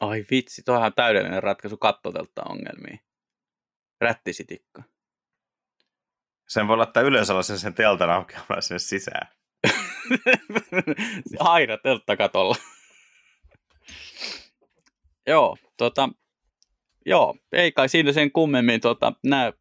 [0.01, 2.99] Ai vitsi, tuohan on täydellinen ratkaisu kattotelta ongelmiin.
[4.01, 4.83] Rättisitikka.
[6.47, 9.27] Sen voi laittaa ylös sen teltan aukeamaan sinne sisään.
[11.39, 12.55] Aina telttakatolla.
[15.27, 16.09] Joo, tota,
[17.05, 19.53] joo, ei kai siinä sen kummemmin tota, nämä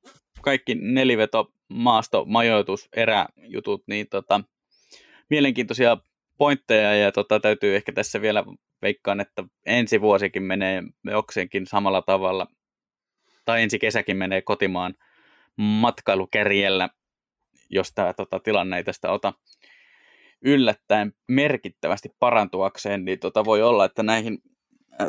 [0.43, 4.41] kaikki neliveto, maasto, majoitus, eräjutut, niin tota,
[5.30, 5.97] mielenkiintoisia
[6.39, 8.45] pointteja ja tota, täytyy ehkä tässä vielä
[8.82, 12.47] veikkaan, että ensi vuosikin menee jokseenkin samalla tavalla,
[13.45, 14.95] tai ensi kesäkin menee kotimaan
[15.57, 16.89] matkailukärjellä,
[17.70, 19.32] jos tämä tota, tilanne ei tästä ota
[20.43, 24.39] yllättäen merkittävästi parantuakseen, niin tota, voi olla, että näihin
[25.01, 25.09] äh,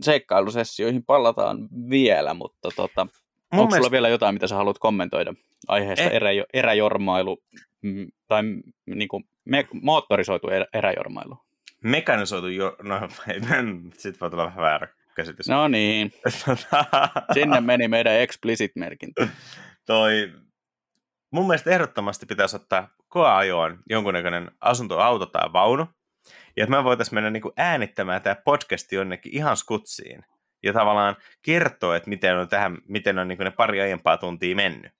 [0.00, 3.16] seikkailusessioihin palataan vielä, mutta tota, onko
[3.56, 3.76] mielestä...
[3.76, 5.34] sulla vielä jotain, mitä sä haluat kommentoida
[5.68, 6.12] aiheesta eh...
[6.12, 7.42] erä, eräjormailu
[7.82, 8.42] mm, tai
[8.86, 11.38] niin kuin, me, moottorisoitu erä, eräjormailu?
[11.84, 12.76] Mekanisoitu jo...
[12.82, 13.00] No,
[13.98, 15.48] sitten voi tulla vähän väärä käsitys.
[15.48, 16.12] No niin.
[17.34, 19.28] Sinne meni meidän explicit-merkintä.
[19.86, 20.32] Toi,
[21.30, 25.86] mun mielestä ehdottomasti pitäisi ottaa koeajoon jonkunnäköinen asuntoauto tai vaunu,
[26.56, 30.24] ja että me voitaisiin mennä niin kuin äänittämään tämä podcasti jonnekin ihan skutsiin
[30.62, 34.56] ja tavallaan kertoa, että miten on, tähän, miten on niin kuin ne pari aiempaa tuntia
[34.56, 34.92] mennyt.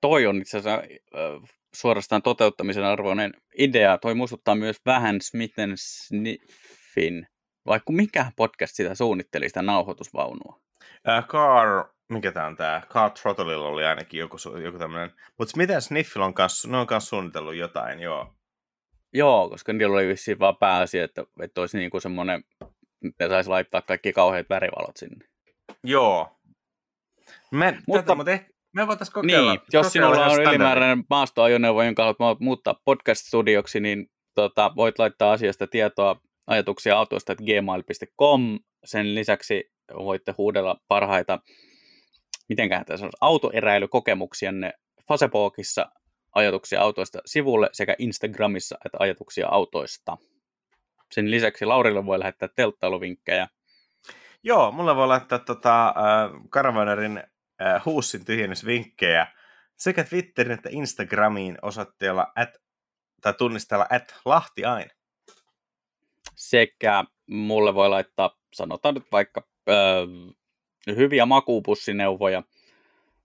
[0.00, 3.98] Toi on itse asiassa äh, suorastaan toteuttamisen arvoinen idea.
[3.98, 7.26] Toi muistuttaa myös vähän Smithen Sniffin,
[7.66, 10.60] vaikka mikä podcast sitä suunnitteli, sitä nauhoitusvaunua?
[11.08, 12.82] Äh, Car, mikä tämä on tämä?
[12.88, 15.10] Car Throttlella oli ainakin joku, joku tämmöinen.
[15.38, 18.34] Mutta mitä Sniffil on kanssa, ne on kanssa suunnitellut jotain, joo.
[19.12, 22.44] Joo, koska niillä oli vissiin vaan pääasia, että, että olisi niin kuin semmoinen,
[23.04, 25.26] että saisi laittaa kaikki kauheat värivalot sinne.
[25.84, 26.36] Joo.
[27.52, 29.52] Me, mutta, tätä, mutta ehkä, me voitaisiin kokeilla.
[29.52, 35.66] Niin, jos sinulla on ylimääräinen maastoajoneuvo, jonka haluat muuttaa podcast-studioksi, niin tota, voit laittaa asiasta
[35.66, 38.58] tietoa ajatuksia autoista gmail.com.
[38.84, 41.38] Sen lisäksi voitte huudella parhaita,
[42.48, 44.72] mitenkään tässä on, autoeräilykokemuksianne
[45.08, 45.86] Facebookissa
[46.34, 50.16] ajatuksia autoista sivulle sekä Instagramissa että ajatuksia autoista.
[51.12, 53.48] Sen lisäksi Laurille voi lähettää telttailuvinkkejä.
[54.42, 55.94] Joo, mulla voi laittaa tota, äh,
[56.50, 57.22] Caravanerin
[57.62, 59.26] äh, huussin tyhjennysvinkkejä
[59.76, 62.50] sekä Twitterin että Instagramiin osoitteella at,
[63.22, 64.90] tai tunnistella at Lahti aina.
[66.36, 69.76] Sekä mulle voi laittaa, sanotaan nyt vaikka äh,
[70.96, 72.42] hyviä makuupussineuvoja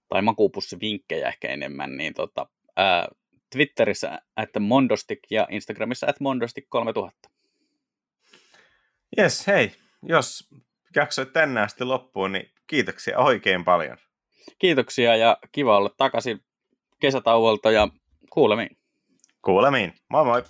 [0.09, 2.47] tai makuupussivinkkejä ehkä enemmän, niin tota,
[2.79, 3.07] äh,
[3.51, 7.29] Twitterissä että Mondostik ja Instagramissa että Mondostik 3000.
[9.19, 9.71] Yes, hei,
[10.03, 10.49] jos
[10.95, 13.97] jaksoit tänne asti loppuun, niin kiitoksia oikein paljon.
[14.59, 16.39] Kiitoksia ja kiva olla takaisin
[16.99, 17.87] kesätauolta ja
[18.29, 18.77] kuulemiin.
[19.41, 19.93] Kuulemiin.
[20.09, 20.43] Moi moi.